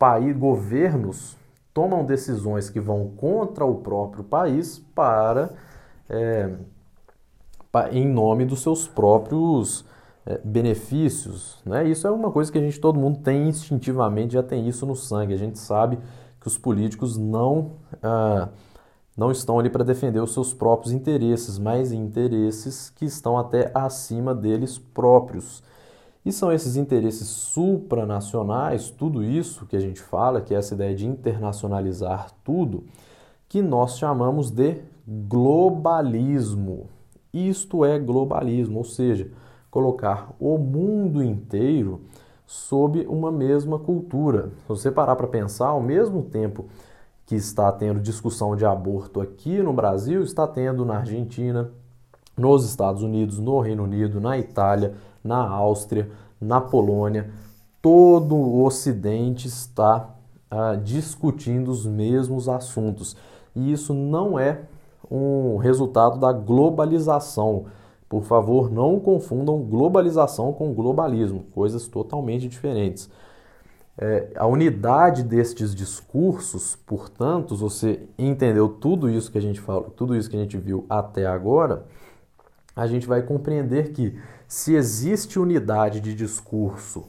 país, 0.02 0.36
governos 0.36 1.38
tomam 1.72 2.04
decisões 2.04 2.72
que 2.72 2.80
vão 2.80 3.10
contra 3.16 3.64
o 3.64 3.76
próprio 3.76 4.24
país 4.24 4.80
para 4.96 5.52
é, 6.10 6.50
em 7.92 8.08
nome 8.08 8.46
dos 8.46 8.64
seus 8.64 8.88
próprios 8.88 9.86
é, 10.26 10.40
benefícios, 10.44 11.62
né? 11.64 11.88
Isso 11.88 12.08
é 12.08 12.12
uma 12.12 12.32
coisa 12.32 12.52
que 12.52 12.58
a 12.58 12.62
gente 12.62 12.80
todo 12.80 13.00
mundo 13.00 13.20
tem 13.20 13.48
instintivamente, 13.48 14.34
já 14.34 14.42
tem 14.42 14.68
isso 14.68 14.88
no 14.88 14.96
sangue. 14.96 15.36
A 15.36 15.38
gente 15.38 15.60
sabe 15.60 16.00
que 16.40 16.48
os 16.48 16.58
políticos 16.58 17.16
não 17.16 17.74
ah, 18.02 18.50
não 19.16 19.30
estão 19.32 19.60
ali 19.60 19.70
para 19.70 19.84
defender 19.84 20.20
os 20.20 20.34
seus 20.34 20.52
próprios 20.52 20.92
interesses, 20.92 21.60
mas 21.60 21.92
interesses 21.92 22.90
que 22.90 23.06
estão 23.06 23.38
até 23.38 23.70
acima 23.72 24.34
deles 24.34 24.80
próprios. 24.80 25.62
E 26.24 26.32
são 26.32 26.52
esses 26.52 26.76
interesses 26.76 27.28
supranacionais, 27.28 28.92
tudo 28.92 29.24
isso 29.24 29.66
que 29.66 29.76
a 29.76 29.80
gente 29.80 30.00
fala, 30.02 30.42
que 30.42 30.54
é 30.54 30.58
essa 30.58 30.76
ideia 30.76 30.96
de 30.96 31.08
internacionalizar 31.08 32.30
tudo, 32.44 32.84
que 33.50 33.62
nós 33.62 33.98
chamamos 33.98 34.52
de 34.52 34.78
globalismo. 35.08 36.88
Isto 37.34 37.84
é 37.84 37.98
globalismo, 37.98 38.78
ou 38.78 38.84
seja, 38.84 39.32
colocar 39.70 40.32
o 40.40 40.58
mundo 40.58 41.24
inteiro 41.24 42.02
sob 42.46 43.06
uma 43.08 43.32
mesma 43.32 43.80
cultura. 43.80 44.50
Se 44.64 44.68
você 44.68 44.92
parar 44.92 45.16
para 45.16 45.28
pensar, 45.28 45.68
ao 45.68 45.82
mesmo 45.82 46.22
tempo 46.24 46.66
que 47.26 47.36
está 47.36 47.72
tendo 47.72 48.00
discussão 48.00 48.56
de 48.56 48.66
aborto 48.66 49.22
aqui 49.22 49.64
no 49.64 49.72
Brasil, 49.72 50.22
está 50.22 50.46
tendo 50.46 50.86
na 50.86 50.98
Argentina, 50.98 51.72
nos 52.38 52.66
Estados 52.66 53.04
Unidos, 53.04 53.40
no 53.40 53.60
Reino 53.60 53.84
Unido, 53.84 54.20
na 54.20 54.38
Itália, 54.38 54.96
na 55.24 55.48
Áustria, 55.48 56.10
na 56.40 56.60
Polônia. 56.62 57.32
Todo 57.82 58.36
o 58.36 58.64
Ocidente 58.64 59.48
está 59.48 60.10
ah, 60.50 60.76
discutindo 60.76 61.70
os 61.70 61.86
mesmos 61.86 62.48
assuntos. 62.48 63.16
E 63.56 63.72
isso 63.72 63.94
não 63.94 64.38
é 64.38 64.62
um 65.10 65.58
resultado 65.58 66.20
da 66.20 66.32
globalização 66.32 67.66
por 68.12 68.24
favor, 68.26 68.70
não 68.70 69.00
confundam 69.00 69.64
globalização 69.64 70.52
com 70.52 70.74
globalismo, 70.74 71.46
coisas 71.54 71.88
totalmente 71.88 72.46
diferentes. 72.46 73.10
É, 73.98 74.34
a 74.36 74.46
unidade 74.46 75.24
destes 75.24 75.74
discursos, 75.74 76.76
portanto, 76.76 77.56
você 77.56 78.06
entendeu 78.20 78.68
tudo 78.68 79.10
isso 79.10 79.32
que 79.32 79.38
a 79.38 79.42
gente 79.42 79.62
falou, 79.62 79.92
tudo 79.92 80.14
isso 80.14 80.30
que 80.30 80.36
a 80.36 80.40
gente 80.40 80.58
viu 80.58 80.86
até 80.90 81.26
agora, 81.26 81.86
a 82.76 82.86
gente 82.86 83.08
vai 83.08 83.22
compreender 83.22 83.94
que 83.94 84.20
se 84.52 84.76
existe 84.76 85.40
unidade 85.40 86.02
de 86.02 86.14
discurso 86.14 87.06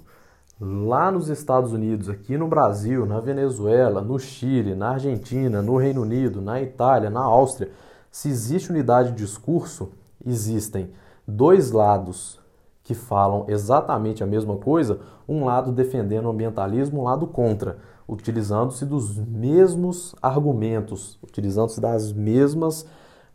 lá 0.60 1.10
nos 1.10 1.28
Estados 1.28 1.72
Unidos, 1.72 2.08
aqui 2.08 2.38
no 2.38 2.46
Brasil, 2.46 3.04
na 3.04 3.18
Venezuela, 3.18 4.00
no 4.00 4.16
Chile, 4.16 4.76
na 4.76 4.90
Argentina, 4.90 5.60
no 5.60 5.76
Reino 5.76 6.02
Unido, 6.02 6.40
na 6.40 6.62
Itália, 6.62 7.10
na 7.10 7.20
Áustria, 7.20 7.72
se 8.12 8.28
existe 8.28 8.70
unidade 8.70 9.10
de 9.10 9.24
discurso, 9.24 9.90
existem 10.24 10.92
dois 11.26 11.72
lados 11.72 12.38
que 12.84 12.94
falam 12.94 13.44
exatamente 13.48 14.22
a 14.22 14.26
mesma 14.26 14.56
coisa, 14.56 15.00
um 15.28 15.44
lado 15.44 15.72
defendendo 15.72 16.26
o 16.26 16.30
ambientalismo, 16.30 17.00
um 17.00 17.04
lado 17.04 17.26
contra, 17.26 17.78
utilizando-se 18.06 18.86
dos 18.86 19.18
mesmos 19.18 20.14
argumentos, 20.22 21.18
utilizando-se 21.20 21.80
das 21.80 22.12
mesmas. 22.12 22.86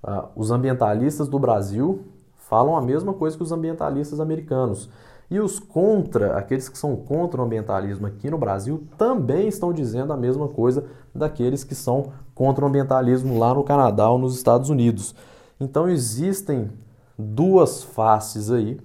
Uh, 0.01 0.29
os 0.33 0.49
ambientalistas 0.49 1.27
do 1.27 1.37
Brasil 1.37 2.05
falam 2.49 2.75
a 2.75 2.81
mesma 2.81 3.13
coisa 3.13 3.35
que 3.35 3.43
os 3.43 3.51
ambientalistas 3.51 4.19
americanos. 4.19 4.89
E 5.29 5.39
os 5.39 5.59
contra, 5.59 6.37
aqueles 6.37 6.69
que 6.69 6.77
são 6.77 6.95
contra 6.95 7.41
o 7.41 7.43
ambientalismo 7.43 8.07
aqui 8.07 8.29
no 8.29 8.37
Brasil, 8.37 8.87
também 8.97 9.47
estão 9.47 9.73
dizendo 9.73 10.13
a 10.13 10.17
mesma 10.17 10.47
coisa 10.47 10.85
daqueles 11.13 11.65
que 11.65 11.75
são 11.75 12.13
contra 12.33 12.63
o 12.63 12.67
ambientalismo 12.67 13.37
lá 13.37 13.53
no 13.53 13.63
Canadá 13.63 14.09
ou 14.09 14.17
nos 14.17 14.35
Estados 14.35 14.69
Unidos. 14.69 15.13
Então 15.59 15.89
existem 15.89 16.69
duas 17.17 17.83
faces 17.83 18.49
aí 18.49 18.79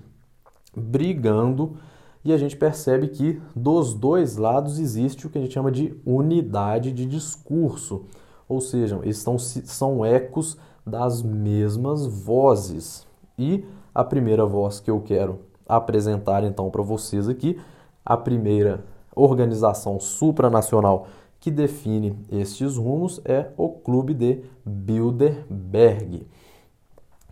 brigando 0.76 1.76
e 2.24 2.32
a 2.32 2.38
gente 2.38 2.56
percebe 2.56 3.08
que 3.08 3.40
dos 3.54 3.94
dois 3.94 4.36
lados 4.36 4.78
existe 4.78 5.26
o 5.26 5.30
que 5.30 5.38
a 5.38 5.40
gente 5.40 5.54
chama 5.54 5.70
de 5.70 5.96
unidade 6.04 6.90
de 6.90 7.06
discurso, 7.06 8.04
ou 8.48 8.60
seja, 8.60 9.00
estão, 9.04 9.38
são 9.38 10.04
ecos 10.04 10.56
das 10.84 11.22
mesmas 11.22 12.06
vozes. 12.06 13.06
E 13.42 13.64
a 13.92 14.04
primeira 14.04 14.46
voz 14.46 14.78
que 14.78 14.88
eu 14.88 15.00
quero 15.00 15.40
apresentar 15.68 16.44
então 16.44 16.70
para 16.70 16.80
vocês 16.80 17.28
aqui, 17.28 17.60
a 18.04 18.16
primeira 18.16 18.84
organização 19.16 19.98
supranacional 19.98 21.08
que 21.40 21.50
define 21.50 22.16
estes 22.30 22.76
rumos 22.76 23.20
é 23.24 23.48
o 23.56 23.68
Clube 23.68 24.14
de 24.14 24.44
Bilderberg. 24.64 26.24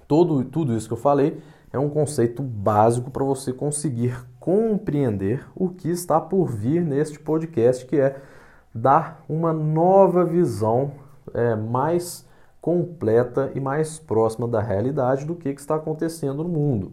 Todo, 0.09 0.45
tudo 0.45 0.77
isso 0.77 0.89
que 0.89 0.95
eu 0.95 0.99
falei 0.99 1.41
é 1.73 1.79
um 1.79 1.89
conceito 1.89 2.43
básico 2.43 3.09
para 3.09 3.25
você 3.25 3.53
conseguir 3.53 4.27
compreender 4.41 5.47
o 5.55 5.69
que 5.69 5.89
está 5.89 6.21
por 6.21 6.47
vir 6.47 6.85
neste 6.85 7.21
podcast, 7.21 7.87
que 7.87 8.01
é 8.01 8.21
dar 8.75 9.25
uma 9.29 9.53
nova 9.53 10.25
visão 10.25 10.91
é, 11.33 11.55
mais 11.55 12.29
completa 12.61 13.51
e 13.55 13.61
mais 13.61 13.99
próxima 13.99 14.47
da 14.47 14.61
realidade 14.61 15.25
do 15.25 15.35
que, 15.35 15.55
que 15.55 15.61
está 15.61 15.77
acontecendo 15.77 16.43
no 16.43 16.49
mundo. 16.49 16.93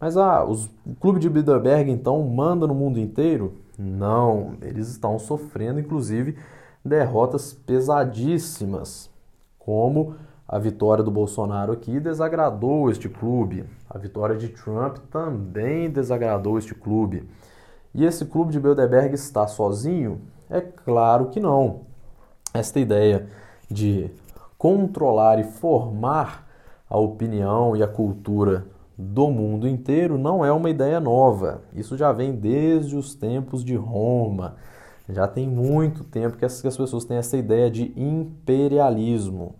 Mas 0.00 0.16
ah, 0.16 0.44
os, 0.44 0.66
o 0.86 0.94
clube 1.00 1.18
de 1.18 1.28
Bilderberg 1.28 1.90
então 1.90 2.22
manda 2.22 2.66
no 2.66 2.74
mundo 2.74 3.00
inteiro? 3.00 3.54
Não, 3.76 4.54
eles 4.62 4.88
estão 4.88 5.18
sofrendo 5.18 5.80
inclusive 5.80 6.36
derrotas 6.84 7.52
pesadíssimas, 7.52 9.10
como 9.58 10.14
a 10.46 10.58
vitória 10.58 11.04
do 11.04 11.10
Bolsonaro 11.10 11.72
aqui 11.72 12.00
desagradou 12.00 12.90
este 12.90 13.08
clube. 13.08 13.64
A 13.90 13.98
vitória 13.98 14.36
de 14.36 14.48
Trump 14.48 14.96
também 15.10 15.90
desagradou 15.90 16.56
este 16.56 16.74
clube. 16.74 17.28
E 17.94 18.04
esse 18.04 18.24
clube 18.24 18.52
de 18.52 18.60
Bilderberg 18.60 19.14
está 19.14 19.46
sozinho? 19.46 20.20
É 20.48 20.60
claro 20.60 21.26
que 21.26 21.40
não. 21.40 21.80
Esta 22.54 22.80
ideia 22.80 23.28
de 23.70 24.10
controlar 24.58 25.38
e 25.38 25.44
formar 25.44 26.46
a 26.90 26.98
opinião 26.98 27.76
e 27.76 27.82
a 27.82 27.88
cultura 27.88 28.66
do 28.98 29.30
mundo 29.30 29.68
inteiro 29.68 30.18
não 30.18 30.44
é 30.44 30.50
uma 30.50 30.68
ideia 30.68 30.98
nova. 30.98 31.62
Isso 31.72 31.96
já 31.96 32.10
vem 32.10 32.32
desde 32.32 32.96
os 32.96 33.14
tempos 33.14 33.64
de 33.64 33.76
Roma. 33.76 34.56
Já 35.08 35.28
tem 35.28 35.48
muito 35.48 36.02
tempo 36.02 36.36
que 36.36 36.44
as 36.44 36.60
pessoas 36.60 37.04
têm 37.04 37.16
essa 37.16 37.36
ideia 37.36 37.70
de 37.70 37.92
imperialismo. 37.96 39.54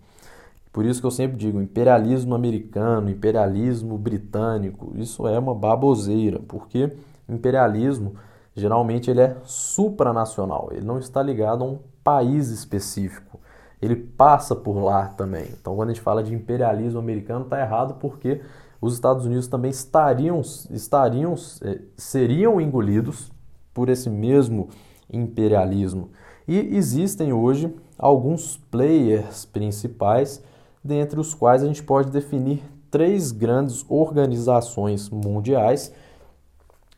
Por 0.72 0.84
isso 0.84 1.00
que 1.00 1.06
eu 1.06 1.10
sempre 1.10 1.36
digo, 1.36 1.62
imperialismo 1.62 2.34
americano, 2.34 3.08
imperialismo 3.08 3.96
britânico, 3.96 4.92
isso 4.96 5.26
é 5.26 5.38
uma 5.38 5.54
baboseira, 5.54 6.40
porque 6.46 6.92
imperialismo 7.28 8.14
geralmente 8.54 9.10
ele 9.10 9.20
é 9.20 9.36
supranacional, 9.44 10.68
ele 10.72 10.84
não 10.84 10.98
está 10.98 11.22
ligado 11.22 11.64
a 11.64 11.66
um 11.66 11.78
país 12.04 12.50
específico, 12.50 13.40
ele 13.80 13.96
passa 13.96 14.54
por 14.56 14.78
lá 14.78 15.06
também. 15.06 15.46
Então, 15.60 15.76
quando 15.76 15.90
a 15.90 15.92
gente 15.92 16.02
fala 16.02 16.22
de 16.22 16.34
imperialismo 16.34 16.98
americano, 16.98 17.44
está 17.44 17.60
errado 17.60 17.94
porque 18.00 18.40
os 18.80 18.94
Estados 18.94 19.24
Unidos 19.24 19.46
também 19.48 19.70
estariam, 19.70 20.40
estariam, 20.70 21.34
eh, 21.62 21.80
seriam 21.96 22.60
engolidos 22.60 23.30
por 23.72 23.88
esse 23.88 24.10
mesmo 24.10 24.68
imperialismo. 25.12 26.10
E 26.46 26.56
existem 26.76 27.32
hoje 27.32 27.74
alguns 27.98 28.56
players 28.56 29.44
principais 29.44 30.42
dentre 30.82 31.18
os 31.20 31.34
quais 31.34 31.62
a 31.62 31.66
gente 31.66 31.82
pode 31.82 32.10
definir 32.10 32.62
três 32.90 33.32
grandes 33.32 33.84
organizações 33.88 35.10
mundiais, 35.10 35.92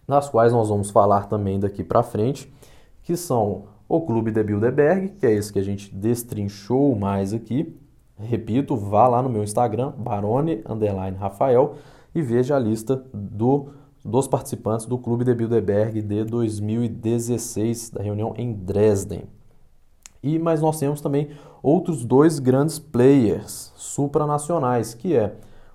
das 0.06 0.28
quais 0.28 0.52
nós 0.52 0.68
vamos 0.68 0.90
falar 0.90 1.26
também 1.26 1.58
daqui 1.58 1.82
para 1.82 2.02
frente, 2.02 2.52
que 3.02 3.16
são 3.16 3.64
o 3.90 4.00
Clube 4.02 4.30
de 4.30 4.40
Bilderberg, 4.44 5.08
que 5.18 5.26
é 5.26 5.32
esse 5.32 5.52
que 5.52 5.58
a 5.58 5.64
gente 5.64 5.92
destrinchou 5.92 6.94
mais 6.94 7.34
aqui. 7.34 7.76
Repito, 8.16 8.76
vá 8.76 9.08
lá 9.08 9.20
no 9.20 9.28
meu 9.28 9.42
Instagram, 9.42 9.92
Barone 9.98 10.62
Rafael, 11.18 11.74
e 12.14 12.22
veja 12.22 12.54
a 12.54 12.58
lista 12.60 13.04
do, 13.12 13.70
dos 14.04 14.28
participantes 14.28 14.86
do 14.86 14.96
Clube 14.96 15.24
de 15.24 15.34
Bilderberg 15.34 16.02
de 16.02 16.22
2016, 16.22 17.90
da 17.90 18.00
reunião 18.00 18.32
em 18.36 18.52
Dresden. 18.52 19.24
E 20.22 20.38
mas 20.38 20.60
nós 20.60 20.78
temos 20.78 21.00
também 21.00 21.30
outros 21.60 22.04
dois 22.04 22.38
grandes 22.38 22.78
players 22.78 23.72
supranacionais, 23.74 24.94
que 24.94 25.16
é 25.16 25.34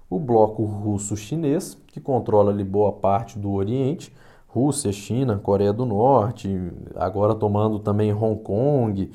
o 0.10 0.18
bloco 0.18 0.64
russo-chinês, 0.64 1.78
que 1.88 2.00
controla 2.00 2.52
ali 2.52 2.64
boa 2.64 2.94
parte 2.94 3.38
do 3.38 3.52
Oriente, 3.52 4.14
Rússia, 4.56 4.90
China, 4.94 5.38
Coreia 5.38 5.74
do 5.74 5.86
Norte, 5.86 6.72
agora 6.96 7.36
tomando 7.36 7.78
também 7.78 8.14
Hong 8.14 8.42
Kong 8.42 9.12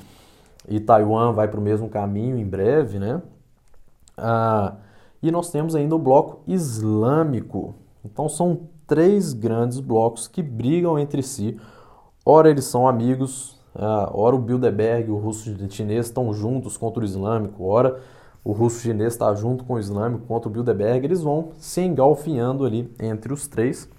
e 0.69 0.79
Taiwan 0.79 1.33
vai 1.33 1.47
para 1.47 1.59
o 1.59 1.63
mesmo 1.63 1.89
caminho 1.89 2.37
em 2.37 2.45
breve, 2.45 2.99
né? 2.99 3.19
Ah, 4.15 4.75
e 5.19 5.31
nós 5.31 5.49
temos 5.49 5.75
ainda 5.75 5.95
o 5.95 5.99
bloco 5.99 6.43
islâmico. 6.47 7.73
Então 8.05 8.29
são 8.29 8.69
três 8.85 9.33
grandes 9.33 9.79
blocos 9.79 10.27
que 10.27 10.43
brigam 10.43 10.99
entre 10.99 11.23
si. 11.23 11.59
Ora 12.23 12.47
eles 12.47 12.65
são 12.65 12.87
amigos, 12.87 13.59
ah, 13.73 14.11
ora 14.13 14.35
o 14.35 14.39
Bilderberg 14.39 15.09
e 15.09 15.11
o 15.11 15.17
russo 15.17 15.55
chinês 15.71 16.05
estão 16.05 16.31
juntos 16.35 16.77
contra 16.77 17.01
o 17.01 17.05
islâmico, 17.05 17.63
ora 17.63 17.99
o 18.43 18.51
russo 18.51 18.81
chinês 18.81 19.13
está 19.13 19.33
junto 19.33 19.63
com 19.63 19.73
o 19.73 19.79
islâmico 19.79 20.27
contra 20.27 20.47
o 20.47 20.51
Bilderberg, 20.51 21.03
eles 21.03 21.23
vão 21.23 21.49
se 21.57 21.81
engalfinhando 21.81 22.63
ali 22.63 22.93
entre 22.99 23.33
os 23.33 23.47
três. 23.47 23.89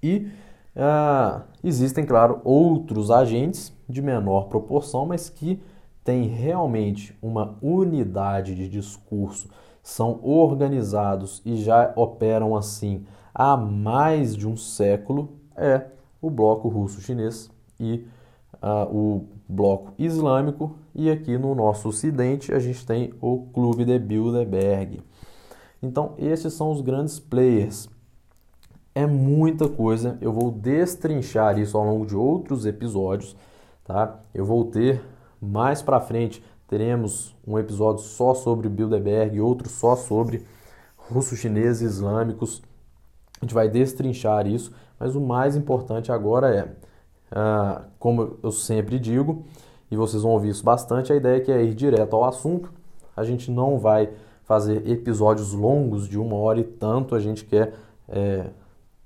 E 0.00 0.28
ah, 0.76 1.42
existem, 1.62 2.04
claro, 2.04 2.40
outros 2.44 3.10
agentes 3.10 3.72
de 3.88 4.02
menor 4.02 4.48
proporção, 4.48 5.06
mas 5.06 5.28
que 5.28 5.62
têm 6.02 6.26
realmente 6.26 7.16
uma 7.22 7.56
unidade 7.62 8.54
de 8.54 8.68
discurso, 8.68 9.48
são 9.82 10.20
organizados 10.22 11.42
e 11.44 11.56
já 11.56 11.92
operam 11.96 12.56
assim 12.56 13.04
há 13.34 13.56
mais 13.56 14.36
de 14.36 14.46
um 14.48 14.56
século, 14.56 15.32
é 15.56 15.86
o 16.20 16.30
bloco 16.30 16.68
russo-chinês 16.68 17.50
e 17.78 18.06
uh, 18.62 18.88
o 18.90 19.26
bloco 19.48 19.92
islâmico 19.98 20.76
e 20.94 21.10
aqui 21.10 21.36
no 21.36 21.54
nosso 21.54 21.88
ocidente 21.88 22.54
a 22.54 22.58
gente 22.58 22.86
tem 22.86 23.12
o 23.20 23.46
Clube 23.52 23.84
de 23.84 23.98
Bilderberg. 23.98 25.02
Então 25.82 26.14
esses 26.16 26.52
são 26.54 26.70
os 26.70 26.80
grandes 26.80 27.18
players. 27.18 27.88
É 28.94 29.06
muita 29.06 29.68
coisa, 29.68 30.16
eu 30.20 30.32
vou 30.32 30.52
destrinchar 30.52 31.58
isso 31.58 31.76
ao 31.76 31.84
longo 31.84 32.06
de 32.06 32.14
outros 32.14 32.64
episódios, 32.64 33.36
tá? 33.84 34.20
Eu 34.32 34.44
vou 34.44 34.64
ter 34.66 35.02
mais 35.42 35.82
para 35.82 36.00
frente 36.00 36.42
teremos 36.68 37.36
um 37.46 37.58
episódio 37.58 38.02
só 38.04 38.34
sobre 38.34 38.68
Bilderberg, 38.68 39.40
outro 39.40 39.68
só 39.68 39.96
sobre 39.96 40.44
russos, 40.96 41.38
chineses, 41.38 41.96
islâmicos. 41.96 42.62
A 43.40 43.44
gente 43.44 43.54
vai 43.54 43.68
destrinchar 43.68 44.46
isso, 44.46 44.72
mas 44.98 45.14
o 45.14 45.20
mais 45.20 45.56
importante 45.56 46.10
agora 46.10 46.54
é 46.54 46.68
ah, 47.30 47.82
como 47.98 48.38
eu 48.42 48.52
sempre 48.52 48.98
digo, 48.98 49.44
e 49.90 49.96
vocês 49.96 50.22
vão 50.22 50.32
ouvir 50.32 50.50
isso 50.50 50.64
bastante, 50.64 51.12
a 51.12 51.16
ideia 51.16 51.36
é 51.36 51.40
que 51.40 51.52
é 51.52 51.62
ir 51.62 51.74
direto 51.74 52.14
ao 52.14 52.24
assunto. 52.24 52.72
A 53.16 53.24
gente 53.24 53.50
não 53.50 53.78
vai 53.78 54.10
fazer 54.44 54.88
episódios 54.88 55.52
longos 55.52 56.08
de 56.08 56.18
uma 56.18 56.36
hora 56.36 56.60
e 56.60 56.64
tanto, 56.64 57.14
a 57.14 57.20
gente 57.20 57.44
quer 57.44 57.74
é, 58.08 58.46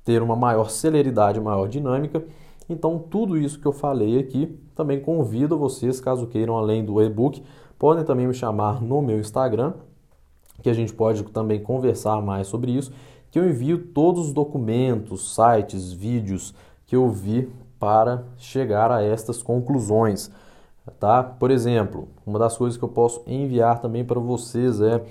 ter 0.08 0.22
uma 0.22 0.34
maior 0.34 0.70
celeridade, 0.70 1.38
maior 1.38 1.68
dinâmica. 1.68 2.24
Então, 2.66 2.98
tudo 2.98 3.36
isso 3.36 3.60
que 3.60 3.66
eu 3.66 3.72
falei 3.72 4.18
aqui, 4.18 4.58
também 4.74 4.98
convido 5.00 5.58
vocês, 5.58 6.00
caso 6.00 6.26
queiram, 6.26 6.56
além 6.56 6.82
do 6.82 7.02
e-book, 7.02 7.42
podem 7.78 8.02
também 8.04 8.26
me 8.26 8.32
chamar 8.32 8.80
no 8.80 9.02
meu 9.02 9.20
Instagram, 9.20 9.74
que 10.62 10.70
a 10.70 10.72
gente 10.72 10.94
pode 10.94 11.22
também 11.24 11.62
conversar 11.62 12.22
mais 12.22 12.46
sobre 12.46 12.72
isso, 12.72 12.90
que 13.30 13.38
eu 13.38 13.46
envio 13.46 13.76
todos 13.88 14.28
os 14.28 14.32
documentos, 14.32 15.34
sites, 15.34 15.92
vídeos 15.92 16.54
que 16.86 16.96
eu 16.96 17.10
vi 17.10 17.46
para 17.78 18.24
chegar 18.38 18.90
a 18.90 19.02
estas 19.02 19.42
conclusões. 19.42 20.30
Tá? 20.98 21.22
Por 21.22 21.50
exemplo, 21.50 22.08
uma 22.24 22.38
das 22.38 22.56
coisas 22.56 22.78
que 22.78 22.84
eu 22.84 22.88
posso 22.88 23.22
enviar 23.26 23.78
também 23.78 24.06
para 24.06 24.18
vocês 24.18 24.80
é 24.80 25.04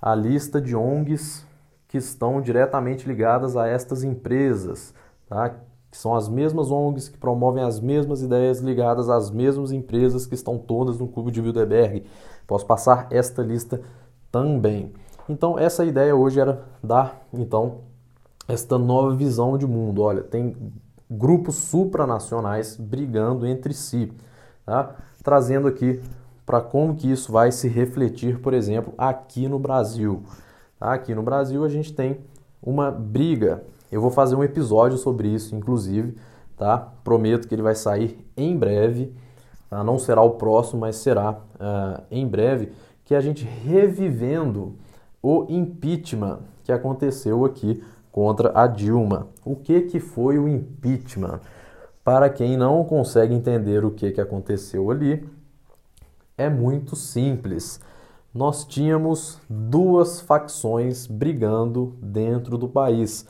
a 0.00 0.14
lista 0.14 0.58
de 0.58 0.74
ONGs 0.74 1.46
que 1.88 1.96
estão 1.96 2.40
diretamente 2.40 3.08
ligadas 3.08 3.56
a 3.56 3.66
estas 3.66 4.04
empresas, 4.04 4.94
tá? 5.26 5.50
que 5.90 5.96
são 5.96 6.14
as 6.14 6.28
mesmas 6.28 6.70
ONGs 6.70 7.08
que 7.08 7.16
promovem 7.16 7.64
as 7.64 7.80
mesmas 7.80 8.20
ideias 8.20 8.60
ligadas 8.60 9.08
às 9.08 9.30
mesmas 9.30 9.72
empresas 9.72 10.26
que 10.26 10.34
estão 10.34 10.58
todas 10.58 10.98
no 10.98 11.08
Clube 11.08 11.30
de 11.30 11.40
Bilderberg. 11.40 12.04
Posso 12.46 12.66
passar 12.66 13.06
esta 13.10 13.42
lista 13.42 13.80
também. 14.30 14.92
Então, 15.28 15.58
essa 15.58 15.84
ideia 15.84 16.14
hoje 16.14 16.38
era 16.38 16.62
dar 16.82 17.26
então 17.32 17.80
esta 18.46 18.78
nova 18.78 19.14
visão 19.14 19.56
de 19.56 19.66
mundo. 19.66 20.02
Olha, 20.02 20.22
tem 20.22 20.54
grupos 21.10 21.54
supranacionais 21.56 22.76
brigando 22.76 23.46
entre 23.46 23.72
si, 23.72 24.12
tá? 24.64 24.94
trazendo 25.22 25.68
aqui 25.68 26.00
para 26.44 26.60
como 26.60 26.94
que 26.94 27.10
isso 27.10 27.32
vai 27.32 27.52
se 27.52 27.68
refletir, 27.68 28.40
por 28.40 28.54
exemplo, 28.54 28.92
aqui 28.96 29.48
no 29.48 29.58
Brasil. 29.58 30.22
Aqui 30.80 31.14
no 31.14 31.22
Brasil 31.22 31.64
a 31.64 31.68
gente 31.68 31.92
tem 31.92 32.18
uma 32.62 32.90
briga. 32.90 33.64
Eu 33.90 34.00
vou 34.00 34.10
fazer 34.10 34.36
um 34.36 34.44
episódio 34.44 34.96
sobre 34.96 35.28
isso, 35.28 35.56
inclusive, 35.56 36.16
tá? 36.56 36.92
Prometo 37.02 37.48
que 37.48 37.54
ele 37.54 37.62
vai 37.62 37.74
sair 37.74 38.18
em 38.36 38.56
breve. 38.56 39.12
Tá? 39.68 39.82
Não 39.82 39.98
será 39.98 40.22
o 40.22 40.32
próximo, 40.32 40.80
mas 40.80 40.96
será 40.96 41.32
uh, 41.32 42.02
em 42.10 42.26
breve 42.26 42.72
que 43.04 43.14
a 43.14 43.20
gente 43.20 43.44
revivendo 43.44 44.74
o 45.22 45.46
impeachment 45.48 46.40
que 46.62 46.70
aconteceu 46.70 47.44
aqui 47.44 47.82
contra 48.12 48.52
a 48.54 48.66
Dilma. 48.66 49.28
O 49.44 49.56
que, 49.56 49.82
que 49.82 49.98
foi 49.98 50.38
o 50.38 50.46
impeachment? 50.46 51.40
Para 52.04 52.28
quem 52.30 52.56
não 52.56 52.84
consegue 52.84 53.34
entender 53.34 53.84
o 53.84 53.90
que, 53.90 54.12
que 54.12 54.20
aconteceu 54.20 54.90
ali, 54.90 55.28
é 56.36 56.48
muito 56.48 56.94
simples. 56.94 57.80
Nós 58.34 58.62
tínhamos 58.62 59.40
duas 59.48 60.20
facções 60.20 61.06
brigando 61.06 61.96
dentro 62.02 62.58
do 62.58 62.68
país. 62.68 63.26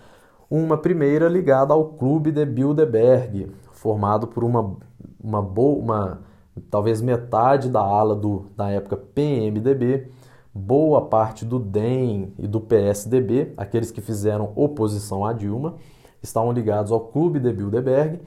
Uma 0.50 0.76
primeira 0.76 1.28
ligada 1.28 1.72
ao 1.72 1.84
Clube 1.90 2.32
de 2.32 2.44
Bilderberg, 2.44 3.48
formado 3.70 4.26
por 4.26 4.42
uma, 4.42 4.76
uma 5.22 5.40
boa, 5.40 5.78
uma, 5.78 6.20
talvez 6.68 7.00
metade 7.00 7.70
da 7.70 7.80
ala 7.80 8.16
do, 8.16 8.46
da 8.56 8.70
época 8.70 8.96
PMDB, 8.96 10.10
boa 10.52 11.02
parte 11.02 11.44
do 11.44 11.60
DEM 11.60 12.32
e 12.36 12.48
do 12.48 12.60
PSDB, 12.60 13.52
aqueles 13.56 13.92
que 13.92 14.00
fizeram 14.00 14.52
oposição 14.56 15.24
a 15.24 15.32
Dilma, 15.32 15.76
estavam 16.20 16.50
ligados 16.50 16.90
ao 16.90 17.00
Clube 17.00 17.38
de 17.38 17.52
Bilderberg, 17.52 18.20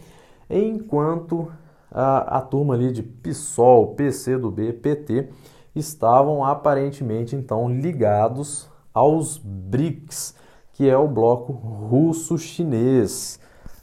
enquanto 0.50 1.52
a, 1.92 2.38
a 2.38 2.42
turma 2.42 2.76
ali 2.76 2.94
de 2.94 3.04
PSOL, 3.04 3.94
PCdoB, 3.94 4.72
PT 4.72 5.28
estavam 5.76 6.44
aparentemente 6.44 7.36
então 7.36 7.70
ligados 7.70 8.70
aos 8.94 9.38
BRICS, 9.38 10.36
que 10.74 10.90
é 10.90 10.98
o 10.98 11.08
bloco 11.08 11.54
russo-chinês. 11.54 13.40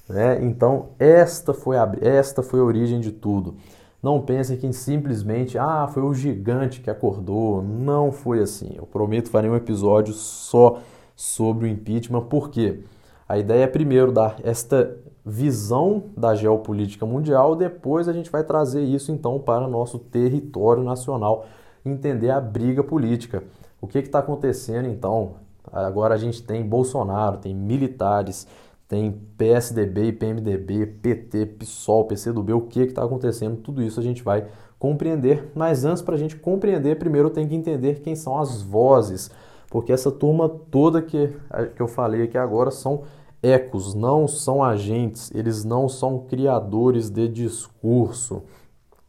Né? 0.08 0.42
Então, 0.44 0.90
esta 0.98 1.52
foi, 1.52 1.76
a, 1.76 1.90
esta 2.00 2.42
foi 2.42 2.60
a 2.60 2.64
origem 2.64 3.00
de 3.00 3.12
tudo. 3.12 3.56
Não 4.02 4.20
pensem 4.20 4.56
que 4.56 4.72
simplesmente, 4.72 5.58
ah, 5.58 5.88
foi 5.92 6.02
o 6.02 6.14
gigante 6.14 6.80
que 6.80 6.90
acordou. 6.90 7.62
Não 7.62 8.12
foi 8.12 8.40
assim. 8.40 8.74
Eu 8.76 8.86
prometo 8.86 9.30
farei 9.30 9.50
um 9.50 9.56
episódio 9.56 10.14
só 10.14 10.78
sobre 11.16 11.66
o 11.66 11.68
impeachment, 11.68 12.22
porque 12.22 12.84
a 13.28 13.36
ideia 13.36 13.64
é 13.64 13.66
primeiro 13.66 14.12
dar 14.12 14.36
esta 14.42 14.96
visão 15.26 16.04
da 16.16 16.34
geopolítica 16.34 17.04
mundial, 17.04 17.54
depois 17.54 18.08
a 18.08 18.12
gente 18.12 18.30
vai 18.30 18.42
trazer 18.42 18.82
isso 18.82 19.12
então 19.12 19.38
para 19.38 19.68
nosso 19.68 19.98
território 19.98 20.82
nacional, 20.82 21.44
entender 21.88 22.30
a 22.30 22.40
briga 22.40 22.82
política. 22.82 23.42
O 23.80 23.86
que 23.86 23.98
está 23.98 24.18
acontecendo 24.18 24.88
então? 24.88 25.34
Agora 25.72 26.14
a 26.14 26.18
gente 26.18 26.42
tem 26.42 26.62
Bolsonaro, 26.62 27.38
tem 27.38 27.54
militares, 27.54 28.46
tem 28.88 29.12
PSDB 29.36 30.12
PMDB, 30.12 30.86
PT, 30.86 31.46
PSOL, 31.46 32.06
PCdoB, 32.06 32.54
o 32.54 32.62
que 32.62 32.80
está 32.80 33.04
acontecendo? 33.04 33.58
Tudo 33.58 33.82
isso 33.82 34.00
a 34.00 34.02
gente 34.02 34.22
vai 34.22 34.46
compreender, 34.78 35.50
mas 35.54 35.84
antes 35.84 36.02
para 36.02 36.14
a 36.14 36.18
gente 36.18 36.36
compreender, 36.36 36.98
primeiro 36.98 37.28
tem 37.28 37.46
que 37.46 37.54
entender 37.54 38.00
quem 38.00 38.16
são 38.16 38.38
as 38.38 38.62
vozes, 38.62 39.30
porque 39.68 39.92
essa 39.92 40.10
turma 40.10 40.48
toda 40.48 41.02
que, 41.02 41.32
que 41.76 41.82
eu 41.82 41.88
falei 41.88 42.22
aqui 42.22 42.38
agora 42.38 42.70
são 42.70 43.02
ecos, 43.42 43.94
não 43.94 44.26
são 44.26 44.62
agentes, 44.62 45.30
eles 45.34 45.64
não 45.64 45.88
são 45.88 46.20
criadores 46.20 47.10
de 47.10 47.28
discurso, 47.28 48.42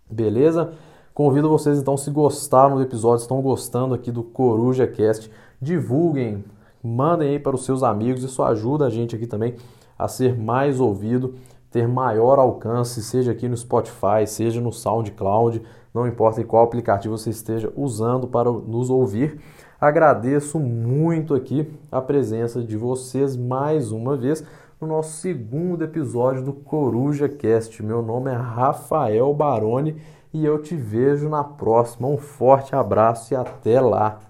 beleza? 0.09 0.73
Convido 1.19 1.49
vocês 1.49 1.77
então, 1.77 1.97
se 1.97 2.09
gostaram 2.09 2.77
do 2.77 2.81
episódio, 2.81 3.23
estão 3.23 3.41
gostando 3.41 3.93
aqui 3.93 4.09
do 4.09 4.23
Coruja 4.23 4.87
Cast, 4.87 5.29
divulguem, 5.61 6.45
mandem 6.81 7.31
aí 7.31 7.39
para 7.39 7.53
os 7.53 7.65
seus 7.65 7.83
amigos, 7.83 8.23
isso 8.23 8.41
ajuda 8.41 8.85
a 8.85 8.89
gente 8.89 9.17
aqui 9.17 9.27
também 9.27 9.55
a 9.97 10.07
ser 10.07 10.39
mais 10.39 10.79
ouvido, 10.79 11.35
ter 11.69 11.89
maior 11.89 12.39
alcance, 12.39 13.03
seja 13.03 13.33
aqui 13.33 13.49
no 13.49 13.57
Spotify, 13.57 14.25
seja 14.25 14.61
no 14.61 14.71
SoundCloud, 14.71 15.61
não 15.93 16.07
importa 16.07 16.39
em 16.39 16.45
qual 16.45 16.63
aplicativo 16.63 17.17
você 17.17 17.31
esteja 17.31 17.69
usando 17.75 18.25
para 18.25 18.49
nos 18.49 18.89
ouvir. 18.89 19.41
Agradeço 19.77 20.57
muito 20.57 21.35
aqui 21.35 21.69
a 21.91 21.99
presença 22.01 22.63
de 22.63 22.77
vocês 22.77 23.35
mais 23.35 23.91
uma 23.91 24.15
vez 24.15 24.41
no 24.79 24.87
nosso 24.87 25.17
segundo 25.17 25.83
episódio 25.83 26.41
do 26.41 26.53
Coruja 26.53 27.27
Cast. 27.27 27.83
Meu 27.83 28.01
nome 28.01 28.31
é 28.31 28.35
Rafael 28.35 29.33
Baroni 29.33 29.97
e 30.33 30.45
eu 30.45 30.61
te 30.61 30.75
vejo 30.75 31.29
na 31.29 31.43
próxima. 31.43 32.07
Um 32.07 32.17
forte 32.17 32.75
abraço 32.75 33.33
e 33.33 33.37
até 33.37 33.79
lá! 33.81 34.28